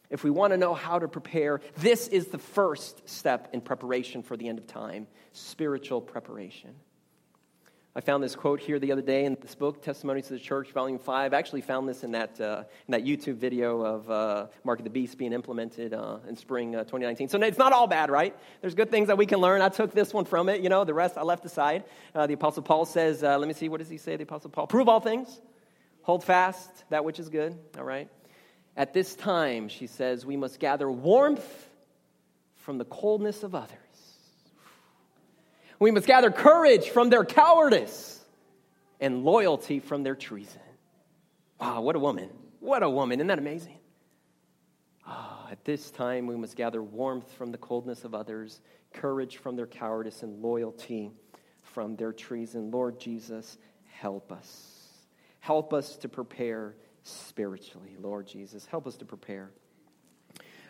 If 0.09 0.23
we 0.23 0.29
want 0.29 0.53
to 0.53 0.57
know 0.57 0.73
how 0.73 0.99
to 0.99 1.07
prepare, 1.07 1.61
this 1.77 2.07
is 2.07 2.27
the 2.27 2.37
first 2.37 3.09
step 3.09 3.49
in 3.53 3.61
preparation 3.61 4.21
for 4.21 4.37
the 4.37 4.47
end 4.47 4.59
of 4.59 4.67
time 4.67 5.07
spiritual 5.33 5.99
preparation. 5.99 6.73
I 7.97 8.01
found 8.01 8.21
this 8.21 8.35
quote 8.35 8.59
here 8.59 8.77
the 8.77 8.91
other 8.91 9.01
day 9.01 9.23
in 9.23 9.37
this 9.39 9.55
book, 9.55 9.81
Testimonies 9.81 10.27
to 10.27 10.33
the 10.33 10.39
Church, 10.39 10.69
Volume 10.73 10.99
5. 10.99 11.33
I 11.33 11.37
actually 11.37 11.61
found 11.61 11.87
this 11.87 12.03
in 12.03 12.11
that, 12.11 12.41
uh, 12.41 12.65
in 12.89 12.91
that 12.91 13.05
YouTube 13.05 13.35
video 13.35 13.83
of 13.83 14.11
uh, 14.11 14.47
Mark 14.65 14.79
of 14.79 14.83
the 14.83 14.89
Beast 14.89 15.17
being 15.17 15.31
implemented 15.31 15.93
uh, 15.93 16.17
in 16.27 16.35
spring 16.35 16.75
uh, 16.75 16.79
2019. 16.79 17.29
So 17.29 17.39
it's 17.41 17.57
not 17.57 17.71
all 17.71 17.87
bad, 17.87 18.11
right? 18.11 18.35
There's 18.59 18.75
good 18.75 18.91
things 18.91 19.07
that 19.07 19.17
we 19.17 19.25
can 19.25 19.39
learn. 19.39 19.61
I 19.61 19.69
took 19.69 19.93
this 19.93 20.13
one 20.13 20.25
from 20.25 20.49
it. 20.49 20.59
You 20.59 20.67
know, 20.67 20.83
the 20.83 20.93
rest 20.93 21.17
I 21.17 21.21
left 21.21 21.45
aside. 21.45 21.85
Uh, 22.13 22.27
the 22.27 22.33
Apostle 22.33 22.63
Paul 22.63 22.83
says, 22.83 23.23
uh, 23.23 23.37
let 23.37 23.47
me 23.47 23.53
see, 23.53 23.69
what 23.69 23.77
does 23.77 23.89
he 23.89 23.97
say, 23.97 24.17
the 24.17 24.23
Apostle 24.23 24.49
Paul? 24.49 24.67
Prove 24.67 24.89
all 24.89 24.99
things, 24.99 25.39
hold 26.01 26.21
fast 26.21 26.69
that 26.89 27.05
which 27.05 27.17
is 27.17 27.29
good, 27.29 27.57
all 27.77 27.85
right? 27.85 28.09
At 28.75 28.93
this 28.93 29.15
time, 29.15 29.69
she 29.69 29.87
says, 29.87 30.25
we 30.25 30.35
must 30.35 30.59
gather 30.59 30.91
warmth 30.91 31.69
from 32.57 32.77
the 32.77 32.85
coldness 32.85 33.43
of 33.43 33.55
others 33.55 33.84
we 35.79 35.91
must 35.91 36.08
gather 36.08 36.32
courage 36.32 36.89
from 36.89 37.10
their 37.10 37.25
cowardice 37.25 38.24
and 39.00 39.24
loyalty 39.24 39.79
from 39.79 40.03
their 40.03 40.16
treason. 40.16 40.61
Wow, 41.59 41.81
what 41.81 41.96
a 41.96 42.00
woman. 42.00 42.29
What 42.59 42.83
a 42.83 42.90
woman. 42.90 43.20
Isn't 43.20 43.27
that 43.27 43.40
amazing? 43.40 43.77
Ah, 45.05 45.48
at 45.51 45.64
this 45.66 45.92
time, 45.92 46.27
we 46.27 46.35
must 46.35 46.55
gather 46.55 46.81
warmth 46.81 47.31
from 47.33 47.51
the 47.51 47.57
coldness 47.57 48.03
of 48.03 48.16
others, 48.16 48.61
courage 48.94 49.38
from 49.38 49.55
their 49.55 49.68
cowardice, 49.68 50.24
and 50.24 50.42
loyalty 50.42 51.11
from 51.61 51.96
their 51.96 52.11
treason. 52.11 52.72
Lord 52.72 53.00
Jesus, 53.00 53.57
help 53.92 54.31
us. 54.31 54.72
Help 55.40 55.74
us 55.74 55.98
to 55.98 56.09
prepare 56.09 56.75
spiritually, 57.03 57.98
Lord 58.00 58.27
Jesus. 58.27 58.66
Help 58.66 58.88
us 58.88 58.98
to 58.98 59.05
prepare. 59.05 59.51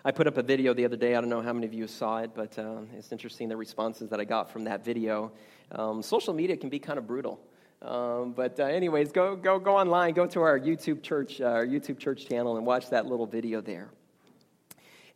I 0.08 0.12
put 0.12 0.28
up 0.28 0.38
a 0.38 0.44
video 0.44 0.76
the 0.76 0.86
other 0.86 0.98
day. 0.98 1.16
I 1.16 1.20
don't 1.20 1.32
know 1.32 1.42
how 1.42 1.52
many 1.52 1.66
of 1.66 1.74
you 1.74 1.88
saw 1.88 2.20
it, 2.20 2.30
but 2.36 2.60
uh, 2.60 2.82
it's 2.96 3.12
interesting 3.12 3.50
the 3.50 3.58
responses 3.58 4.12
that 4.12 4.20
I 4.20 4.24
got 4.24 4.52
from 4.52 4.66
that 4.66 4.86
video. 4.86 5.32
Um, 5.72 6.04
social 6.04 6.32
media 6.32 6.56
can 6.58 6.70
be 6.70 6.78
kind 6.78 7.00
of 7.00 7.08
brutal. 7.08 7.40
Um, 7.82 8.34
but 8.34 8.60
uh, 8.60 8.66
anyways, 8.66 9.12
go, 9.12 9.36
go, 9.36 9.58
go 9.58 9.76
online, 9.76 10.14
go 10.14 10.28
to 10.28 10.42
our 10.42 10.60
YouTube 10.60 11.02
church, 11.02 11.42
uh, 11.42 11.46
our 11.46 11.66
YouTube 11.66 11.98
church 11.98 12.28
channel 12.28 12.56
and 12.56 12.68
watch 12.68 12.92
that 12.92 13.08
little 13.08 13.26
video 13.26 13.62
there. 13.62 13.90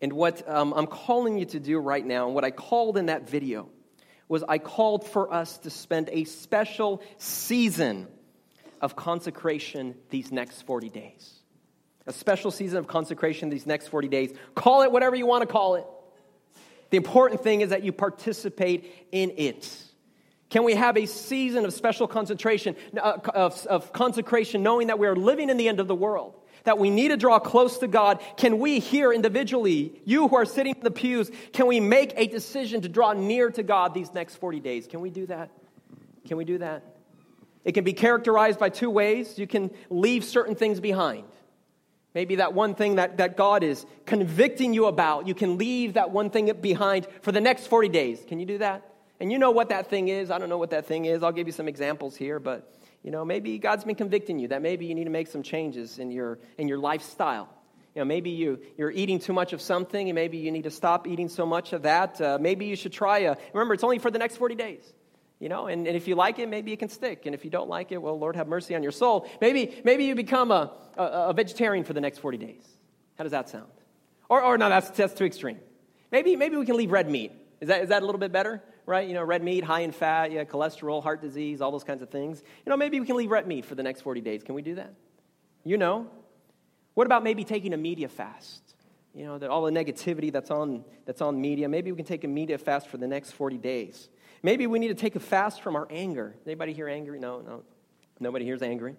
And 0.02 0.12
what 0.12 0.50
um, 0.50 0.74
I'm 0.76 0.88
calling 0.88 1.38
you 1.38 1.46
to 1.46 1.60
do 1.60 1.78
right 1.78 2.04
now, 2.04 2.26
and 2.26 2.34
what 2.34 2.44
I 2.44 2.50
called 2.50 2.98
in 2.98 3.06
that 3.08 3.30
video, 3.30 3.70
was 4.28 4.44
I 4.50 4.58
called 4.58 5.06
for 5.06 5.32
us 5.32 5.60
to 5.60 5.70
spend 5.70 6.10
a 6.12 6.24
special 6.24 7.04
season 7.20 8.08
of 8.82 8.96
consecration 8.96 9.94
these 10.10 10.32
next 10.32 10.64
40 10.64 10.90
days 10.90 11.39
a 12.08 12.14
special 12.14 12.52
season 12.52 12.80
of 12.80 12.88
consecration 12.88 13.50
these 13.50 13.66
next 13.66 13.88
40 13.88 14.08
days. 14.08 14.34
Call 14.56 14.82
it 14.82 14.92
whatever 14.92 15.16
you 15.16 15.26
want 15.26 15.42
to 15.42 15.48
call 15.48 15.76
it. 15.76 15.86
The 16.90 16.98
important 16.98 17.44
thing 17.44 17.62
is 17.62 17.70
that 17.70 17.84
you 17.84 17.92
participate 17.92 19.08
in 19.12 19.32
it. 19.38 19.84
Can 20.50 20.64
we 20.64 20.74
have 20.74 20.98
a 20.98 21.06
season 21.06 21.66
of 21.66 21.74
special 21.74 22.08
concentration, 22.08 22.76
uh, 23.00 23.20
of, 23.34 23.66
of 23.68 23.94
consecration, 23.94 24.64
knowing 24.64 24.88
that 24.88 24.98
we 24.98 25.06
are 25.06 25.16
living 25.16 25.50
in 25.50 25.58
the 25.58 25.68
end 25.68 25.80
of 25.80 25.88
the 25.88 25.96
world? 25.96 26.36
That 26.64 26.80
we 26.80 26.90
need 26.90 27.10
to 27.10 27.18
draw 27.18 27.40
close 27.40 27.78
to 27.78 27.88
God. 27.88 28.22
Can 28.36 28.60
we 28.60 28.80
here 28.80 29.14
individually, 29.14 30.02
you 30.06 30.28
who 30.28 30.36
are 30.36 30.46
sitting 30.46 30.76
in 30.76 30.84
the 30.84 30.92
pews, 30.92 31.32
can 31.54 31.68
we 31.68 31.80
make 31.80 32.14
a 32.18 32.28
decision 32.28 32.82
to 32.82 32.90
draw 32.90 33.14
near 33.14 33.50
to 33.52 33.64
God 33.64 33.94
these 33.94 34.14
next 34.14 34.36
40 34.38 34.60
days? 34.60 34.88
Can 34.88 35.02
we 35.02 35.10
do 35.10 35.28
that? 35.28 35.52
Can 36.28 36.38
we 36.38 36.46
do 36.46 36.58
that? 36.58 36.84
It 37.64 37.74
can 37.74 37.84
be 37.84 37.94
characterized 37.94 38.60
by 38.60 38.70
two 38.70 38.90
ways. 38.90 39.38
You 39.38 39.48
can 39.48 39.72
leave 39.90 40.24
certain 40.24 40.56
things 40.56 40.80
behind. 40.80 41.26
Maybe 42.16 42.36
that 42.36 42.54
one 42.54 42.74
thing 42.76 42.96
that, 42.96 43.18
that 43.18 43.38
God 43.38 43.64
is 43.64 43.86
convicting 44.06 44.74
you 44.74 44.88
about, 44.88 45.28
you 45.28 45.36
can 45.36 45.58
leave 45.58 45.94
that 45.94 46.10
one 46.10 46.30
thing 46.30 46.52
behind 46.60 47.08
for 47.22 47.32
the 47.32 47.42
next 47.42 47.68
40 47.68 47.90
days. 47.90 48.20
Can 48.28 48.40
you 48.40 48.46
do 48.46 48.58
that? 48.60 48.84
And 49.20 49.32
you 49.32 49.38
know 49.38 49.52
what 49.52 49.70
that 49.70 49.90
thing 49.90 50.08
is. 50.08 50.32
I 50.32 50.38
don't 50.38 50.50
know 50.50 50.58
what 50.58 50.72
that 50.72 50.86
thing 50.86 51.06
is. 51.06 51.22
I'll 51.22 51.32
give 51.32 51.48
you 51.48 51.54
some 51.54 51.68
examples 51.68 52.16
here, 52.16 52.40
but 52.40 52.74
you 53.04 53.12
know, 53.12 53.24
maybe 53.24 53.58
God's 53.60 53.84
been 53.84 53.96
convicting 53.96 54.40
you 54.40 54.50
that 54.50 54.62
maybe 54.62 54.86
you 54.86 54.96
need 54.96 55.06
to 55.06 55.10
make 55.10 55.28
some 55.28 55.44
changes 55.44 56.00
in 56.00 56.12
your 56.12 56.40
in 56.58 56.68
your 56.68 56.80
lifestyle. 56.80 57.50
You 57.96 58.02
know, 58.02 58.06
maybe 58.06 58.30
you, 58.30 58.60
you're 58.78 58.92
eating 58.92 59.20
too 59.20 59.34
much 59.34 59.52
of 59.52 59.62
something, 59.62 60.10
and 60.10 60.16
maybe 60.16 60.38
you 60.38 60.52
need 60.52 60.64
to 60.64 60.72
stop 60.72 61.08
eating 61.08 61.28
so 61.28 61.46
much 61.46 61.74
of 61.74 61.82
that. 61.84 62.22
Uh, 62.22 62.38
maybe 62.40 62.66
you 62.66 62.76
should 62.76 62.94
try 62.94 63.20
a, 63.20 63.36
remember, 63.52 63.74
it's 63.74 63.84
only 63.84 63.98
for 63.98 64.12
the 64.12 64.20
next 64.20 64.38
40 64.38 64.56
days. 64.56 64.94
You 65.40 65.48
know, 65.48 65.68
and, 65.68 65.88
and 65.88 65.96
if 65.96 66.08
you 66.08 66.16
like 66.16 66.38
it, 66.40 66.50
maybe 66.50 66.74
it 66.74 66.80
can 66.80 66.90
stick. 66.90 67.26
And 67.26 67.34
if 67.34 67.46
you 67.46 67.50
don't 67.50 67.70
like 67.70 67.94
it, 67.94 68.02
well, 68.02 68.20
Lord 68.20 68.36
have 68.36 68.48
mercy 68.48 68.76
on 68.76 68.84
your 68.84 68.92
soul. 68.92 69.30
Maybe, 69.40 69.82
maybe 69.86 70.04
you 70.04 70.14
become 70.14 70.52
a, 70.52 70.74
a, 70.98 71.04
a 71.04 71.34
vegetarian 71.34 71.86
for 71.86 71.94
the 71.94 72.02
next 72.02 72.18
40 72.18 72.38
days. 72.38 72.68
How 73.18 73.24
does 73.24 73.32
that 73.32 73.48
sound? 73.48 73.72
Or, 74.28 74.42
or 74.42 74.58
no, 74.58 74.68
that's, 74.68 74.90
that's 74.90 75.14
too 75.14 75.24
extreme. 75.24 75.60
Maybe, 76.12 76.36
maybe 76.36 76.58
we 76.58 76.66
can 76.66 76.76
leave 76.76 76.92
red 76.92 77.10
meat. 77.10 77.32
Is 77.62 77.70
that, 77.70 77.82
is 77.84 77.90
that 77.90 78.04
a 78.04 78.06
little 78.06 78.20
bit 78.20 78.34
better? 78.34 78.62
Right? 78.86 79.08
You 79.08 79.14
know, 79.14 79.24
red 79.24 79.42
meat, 79.42 79.64
high 79.64 79.82
in 79.82 79.94
fat, 79.94 80.32
yeah, 80.32 80.44
cholesterol, 80.44 81.02
heart 81.02 81.22
disease, 81.22 81.62
all 81.62 81.72
those 81.72 81.84
kinds 81.86 82.02
of 82.02 82.10
things. 82.10 82.44
You 82.66 82.70
know, 82.70 82.78
maybe 82.78 83.00
we 83.00 83.06
can 83.06 83.16
leave 83.16 83.32
red 83.32 83.48
meat 83.48 83.66
for 83.66 83.76
the 83.76 83.84
next 83.84 84.02
40 84.02 84.20
days. 84.22 84.44
Can 84.44 84.56
we 84.56 84.62
do 84.62 84.76
that? 84.76 84.94
You 85.64 85.78
know. 85.78 86.08
What 86.96 87.06
about 87.06 87.24
maybe 87.24 87.46
taking 87.46 87.74
a 87.74 87.78
media 87.78 88.10
fast? 88.10 88.76
You 89.14 89.26
know, 89.26 89.38
that 89.38 89.50
all 89.50 89.64
the 89.64 89.72
negativity 89.72 90.32
that's 90.32 90.52
on, 90.52 90.84
that's 91.06 91.22
on 91.22 91.40
media, 91.40 91.70
maybe 91.70 91.92
we 91.92 91.98
can 91.98 92.06
take 92.06 92.24
a 92.24 92.28
media 92.28 92.58
fast 92.58 92.88
for 92.88 92.98
the 92.98 93.08
next 93.08 93.32
40 93.32 93.58
days. 93.58 94.10
Maybe 94.42 94.68
we 94.68 94.80
need 94.80 94.88
to 94.90 94.94
take 94.96 95.16
a 95.16 95.20
fast 95.20 95.62
from 95.62 95.76
our 95.76 95.88
anger. 95.90 96.36
Anybody 96.46 96.74
here 96.74 96.88
angry? 96.88 97.20
No, 97.20 97.42
no. 97.42 97.64
Nobody 98.20 98.46
here's 98.46 98.62
angry. 98.62 98.96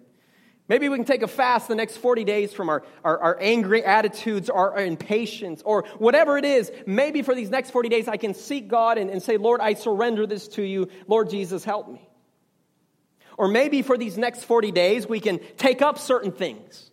Maybe 0.67 0.87
we 0.87 0.95
can 0.95 1.05
take 1.05 1.23
a 1.23 1.27
fast 1.27 1.67
the 1.67 1.75
next 1.75 1.97
40 1.97 2.23
days 2.23 2.53
from 2.53 2.69
our, 2.69 2.83
our, 3.03 3.19
our, 3.19 3.37
angry 3.41 3.83
attitudes, 3.83 4.49
our, 4.49 4.71
our 4.71 4.85
impatience, 4.85 5.61
or 5.65 5.83
whatever 5.97 6.37
it 6.37 6.45
is. 6.45 6.71
Maybe 6.85 7.23
for 7.23 7.35
these 7.35 7.49
next 7.49 7.71
40 7.71 7.89
days, 7.89 8.07
I 8.07 8.17
can 8.17 8.33
seek 8.33 8.67
God 8.67 8.97
and, 8.97 9.09
and 9.09 9.21
say, 9.21 9.37
Lord, 9.37 9.59
I 9.59 9.73
surrender 9.73 10.25
this 10.25 10.47
to 10.49 10.61
you. 10.61 10.87
Lord 11.07 11.29
Jesus, 11.29 11.65
help 11.65 11.89
me. 11.89 12.07
Or 13.37 13.47
maybe 13.47 13.81
for 13.81 13.97
these 13.97 14.17
next 14.17 14.43
40 14.43 14.71
days, 14.71 15.09
we 15.09 15.19
can 15.19 15.39
take 15.57 15.81
up 15.81 15.97
certain 15.97 16.31
things. 16.31 16.90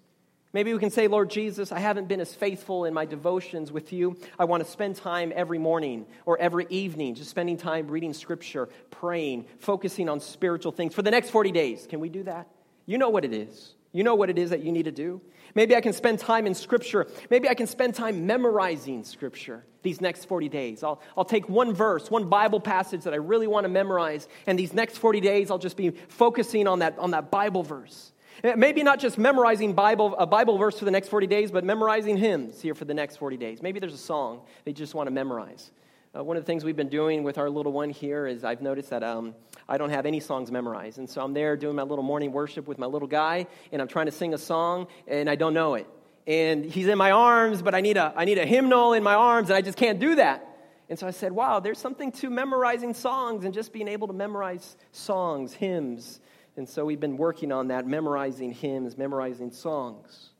Maybe 0.52 0.72
we 0.72 0.78
can 0.78 0.90
say, 0.90 1.08
Lord 1.08 1.28
Jesus, 1.28 1.72
I 1.72 1.78
haven't 1.78 2.08
been 2.08 2.20
as 2.20 2.34
faithful 2.34 2.86
in 2.86 2.94
my 2.94 3.04
devotions 3.04 3.70
with 3.70 3.92
you. 3.92 4.16
I 4.38 4.46
want 4.46 4.64
to 4.64 4.70
spend 4.70 4.96
time 4.96 5.30
every 5.36 5.58
morning 5.58 6.06
or 6.24 6.38
every 6.38 6.66
evening, 6.70 7.14
just 7.14 7.28
spending 7.28 7.58
time 7.58 7.88
reading 7.88 8.14
scripture, 8.14 8.68
praying, 8.90 9.44
focusing 9.58 10.08
on 10.08 10.20
spiritual 10.20 10.72
things 10.72 10.94
for 10.94 11.02
the 11.02 11.10
next 11.10 11.30
40 11.30 11.52
days. 11.52 11.86
Can 11.86 12.00
we 12.00 12.08
do 12.08 12.22
that? 12.22 12.48
You 12.86 12.96
know 12.96 13.10
what 13.10 13.26
it 13.26 13.34
is. 13.34 13.74
You 13.92 14.04
know 14.04 14.14
what 14.14 14.30
it 14.30 14.38
is 14.38 14.50
that 14.50 14.62
you 14.62 14.72
need 14.72 14.84
to 14.84 14.92
do. 14.92 15.20
Maybe 15.54 15.74
I 15.74 15.80
can 15.80 15.92
spend 15.92 16.18
time 16.18 16.46
in 16.46 16.54
Scripture. 16.54 17.06
Maybe 17.30 17.48
I 17.48 17.54
can 17.54 17.66
spend 17.66 17.94
time 17.94 18.26
memorizing 18.26 19.02
Scripture 19.04 19.64
these 19.82 20.00
next 20.00 20.26
40 20.26 20.48
days. 20.48 20.82
I'll, 20.82 21.00
I'll 21.16 21.24
take 21.24 21.48
one 21.48 21.74
verse, 21.74 22.10
one 22.10 22.28
Bible 22.28 22.60
passage 22.60 23.04
that 23.04 23.14
I 23.14 23.16
really 23.16 23.46
want 23.46 23.64
to 23.64 23.68
memorize, 23.68 24.28
and 24.46 24.58
these 24.58 24.72
next 24.72 24.98
40 24.98 25.20
days 25.20 25.50
I'll 25.50 25.58
just 25.58 25.76
be 25.76 25.90
focusing 25.90 26.66
on 26.66 26.80
that, 26.80 26.98
on 26.98 27.12
that 27.12 27.30
Bible 27.30 27.62
verse. 27.62 28.12
Eh, 28.44 28.54
maybe 28.54 28.82
not 28.82 29.00
just 29.00 29.18
memorizing 29.18 29.72
Bible, 29.72 30.14
a 30.16 30.26
Bible 30.26 30.58
verse 30.58 30.78
for 30.78 30.84
the 30.84 30.90
next 30.90 31.08
40 31.08 31.26
days, 31.26 31.50
but 31.50 31.64
memorizing 31.64 32.16
hymns 32.16 32.60
here 32.60 32.74
for 32.74 32.84
the 32.84 32.94
next 32.94 33.16
40 33.16 33.36
days. 33.36 33.62
Maybe 33.62 33.80
there's 33.80 33.94
a 33.94 33.98
song 33.98 34.42
they 34.64 34.72
just 34.72 34.94
want 34.94 35.08
to 35.08 35.10
memorize. 35.10 35.72
Uh, 36.16 36.22
one 36.22 36.36
of 36.36 36.42
the 36.42 36.46
things 36.46 36.64
we've 36.64 36.76
been 36.76 36.88
doing 36.88 37.22
with 37.22 37.36
our 37.36 37.50
little 37.50 37.72
one 37.72 37.90
here 37.90 38.26
is 38.26 38.44
I've 38.44 38.62
noticed 38.62 38.90
that 38.90 39.02
um, 39.02 39.34
I 39.68 39.76
don't 39.76 39.90
have 39.90 40.06
any 40.06 40.20
songs 40.20 40.50
memorized. 40.50 40.98
And 40.98 41.10
so 41.10 41.22
I'm 41.22 41.34
there 41.34 41.56
doing 41.56 41.76
my 41.76 41.82
little 41.82 42.04
morning 42.04 42.32
worship 42.32 42.66
with 42.66 42.78
my 42.78 42.86
little 42.86 43.08
guy, 43.08 43.46
and 43.72 43.82
I'm 43.82 43.88
trying 43.88 44.06
to 44.06 44.12
sing 44.12 44.34
a 44.34 44.38
song, 44.38 44.86
and 45.06 45.28
I 45.28 45.34
don't 45.34 45.52
know 45.52 45.74
it. 45.74 45.86
And 46.26 46.64
he's 46.64 46.86
in 46.86 46.96
my 46.96 47.10
arms, 47.10 47.60
but 47.60 47.74
I 47.74 47.80
need 47.80 47.96
a, 47.96 48.12
I 48.16 48.24
need 48.24 48.38
a 48.38 48.46
hymnal 48.46 48.92
in 48.92 49.02
my 49.02 49.14
arms, 49.14 49.50
and 49.50 49.56
I 49.56 49.62
just 49.62 49.76
can't 49.76 49.98
do 49.98 50.14
that. 50.14 50.44
And 50.88 50.98
so 50.98 51.06
I 51.06 51.10
said, 51.10 51.32
wow, 51.32 51.60
there's 51.60 51.78
something 51.78 52.12
to 52.12 52.30
memorizing 52.30 52.94
songs 52.94 53.44
and 53.44 53.52
just 53.52 53.72
being 53.72 53.88
able 53.88 54.06
to 54.06 54.14
memorize 54.14 54.76
songs, 54.92 55.52
hymns. 55.52 56.20
And 56.58 56.68
so 56.68 56.84
we've 56.84 57.00
been 57.00 57.16
working 57.16 57.52
on 57.52 57.68
that, 57.68 57.86
memorizing 57.86 58.52
hymns, 58.52 58.98
memorizing 58.98 59.52
songs. 59.52 60.30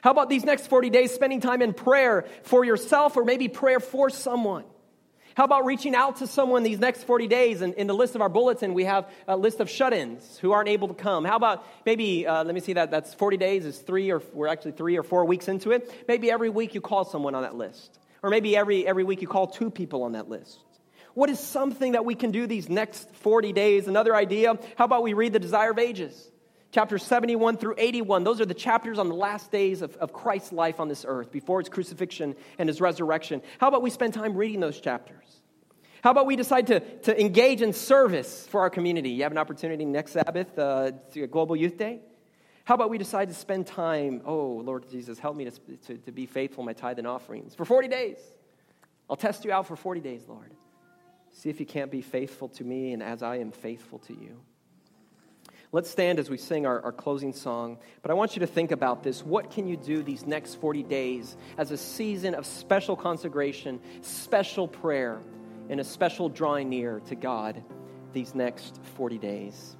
How 0.00 0.10
about 0.10 0.30
these 0.30 0.42
next 0.42 0.68
40 0.68 0.90
days 0.90 1.12
spending 1.12 1.40
time 1.40 1.60
in 1.60 1.74
prayer 1.74 2.24
for 2.42 2.64
yourself 2.64 3.16
or 3.16 3.24
maybe 3.24 3.48
prayer 3.48 3.78
for 3.78 4.08
someone? 4.08 4.64
How 5.36 5.44
about 5.44 5.66
reaching 5.66 5.94
out 5.94 6.16
to 6.16 6.26
someone 6.26 6.62
these 6.62 6.78
next 6.78 7.04
40 7.04 7.26
days? 7.26 7.60
And 7.60 7.74
in 7.74 7.88
the 7.88 7.94
list 7.94 8.14
of 8.14 8.22
our 8.22 8.28
bulletin, 8.28 8.72
we 8.72 8.84
have 8.84 9.10
a 9.28 9.36
list 9.36 9.60
of 9.60 9.68
shut 9.68 9.92
ins 9.92 10.38
who 10.38 10.52
aren't 10.52 10.68
able 10.68 10.88
to 10.88 10.94
come. 10.94 11.24
How 11.24 11.36
about 11.36 11.66
maybe, 11.84 12.26
uh, 12.26 12.42
let 12.44 12.54
me 12.54 12.60
see 12.60 12.72
that, 12.74 12.90
that's 12.90 13.12
40 13.12 13.36
days, 13.36 13.66
is 13.66 13.78
three 13.78 14.10
or, 14.10 14.22
we're 14.32 14.48
actually 14.48 14.72
three 14.72 14.96
or 14.96 15.02
four 15.02 15.24
weeks 15.24 15.48
into 15.48 15.72
it. 15.72 15.92
Maybe 16.08 16.30
every 16.30 16.50
week 16.50 16.74
you 16.74 16.80
call 16.80 17.04
someone 17.04 17.34
on 17.34 17.42
that 17.42 17.54
list. 17.54 17.98
Or 18.22 18.30
maybe 18.30 18.56
every, 18.56 18.86
every 18.86 19.04
week 19.04 19.20
you 19.20 19.28
call 19.28 19.48
two 19.48 19.70
people 19.70 20.04
on 20.04 20.12
that 20.12 20.28
list. 20.28 20.58
What 21.14 21.30
is 21.30 21.40
something 21.40 21.92
that 21.92 22.04
we 22.04 22.14
can 22.14 22.30
do 22.30 22.46
these 22.46 22.68
next 22.68 23.10
40 23.16 23.52
days? 23.52 23.88
Another 23.88 24.14
idea, 24.14 24.58
how 24.76 24.84
about 24.84 25.02
we 25.02 25.14
read 25.14 25.32
the 25.32 25.38
Desire 25.38 25.70
of 25.70 25.78
Ages? 25.78 26.30
chapters 26.74 27.04
71 27.04 27.56
through 27.56 27.76
81. 27.78 28.24
Those 28.24 28.40
are 28.40 28.46
the 28.46 28.52
chapters 28.52 28.98
on 28.98 29.08
the 29.08 29.14
last 29.14 29.52
days 29.52 29.80
of, 29.80 29.94
of 29.96 30.12
Christ's 30.12 30.52
life 30.52 30.80
on 30.80 30.88
this 30.88 31.04
earth, 31.06 31.30
before 31.30 31.60
his 31.60 31.68
crucifixion 31.68 32.34
and 32.58 32.68
his 32.68 32.80
resurrection. 32.80 33.42
How 33.58 33.68
about 33.68 33.80
we 33.80 33.90
spend 33.90 34.12
time 34.12 34.36
reading 34.36 34.58
those 34.58 34.80
chapters? 34.80 35.24
How 36.02 36.10
about 36.10 36.26
we 36.26 36.36
decide 36.36 36.66
to, 36.66 36.80
to 36.80 37.18
engage 37.18 37.62
in 37.62 37.72
service 37.72 38.46
for 38.48 38.60
our 38.60 38.70
community? 38.70 39.10
You 39.10 39.22
have 39.22 39.32
an 39.32 39.38
opportunity 39.38 39.84
next 39.84 40.12
Sabbath, 40.12 40.58
uh, 40.58 40.90
Global 41.30 41.56
Youth 41.56 41.78
Day. 41.78 42.00
How 42.64 42.74
about 42.74 42.90
we 42.90 42.98
decide 42.98 43.28
to 43.28 43.34
spend 43.34 43.66
time, 43.66 44.22
oh, 44.24 44.60
Lord 44.64 44.90
Jesus, 44.90 45.18
help 45.18 45.36
me 45.36 45.44
to, 45.44 45.52
to, 45.86 45.96
to 45.96 46.12
be 46.12 46.26
faithful 46.26 46.62
in 46.62 46.66
my 46.66 46.72
tithe 46.72 46.98
and 46.98 47.06
offerings 47.06 47.54
for 47.54 47.64
40 47.64 47.88
days. 47.88 48.18
I'll 49.08 49.16
test 49.16 49.44
you 49.44 49.52
out 49.52 49.66
for 49.66 49.76
40 49.76 50.00
days, 50.00 50.24
Lord. 50.26 50.50
See 51.44 51.50
if 51.50 51.60
you 51.60 51.66
can't 51.66 51.90
be 51.90 52.00
faithful 52.00 52.48
to 52.48 52.64
me 52.64 52.94
and 52.94 53.02
as 53.02 53.22
I 53.22 53.36
am 53.36 53.52
faithful 53.52 53.98
to 53.98 54.14
you. 54.14 54.40
Let's 55.72 55.90
stand 55.90 56.18
as 56.18 56.30
we 56.30 56.38
sing 56.38 56.64
our, 56.64 56.80
our 56.80 56.90
closing 56.90 57.34
song. 57.34 57.76
But 58.00 58.10
I 58.10 58.14
want 58.14 58.34
you 58.34 58.40
to 58.40 58.46
think 58.46 58.70
about 58.70 59.02
this. 59.02 59.22
What 59.22 59.50
can 59.50 59.68
you 59.68 59.76
do 59.76 60.02
these 60.02 60.24
next 60.24 60.54
40 60.54 60.84
days 60.84 61.36
as 61.58 61.70
a 61.70 61.76
season 61.76 62.34
of 62.34 62.46
special 62.46 62.96
consecration, 62.96 63.78
special 64.00 64.66
prayer, 64.66 65.20
and 65.68 65.80
a 65.80 65.84
special 65.84 66.30
drawing 66.30 66.70
near 66.70 67.00
to 67.08 67.14
God 67.14 67.62
these 68.14 68.34
next 68.34 68.80
40 68.96 69.18
days? 69.18 69.76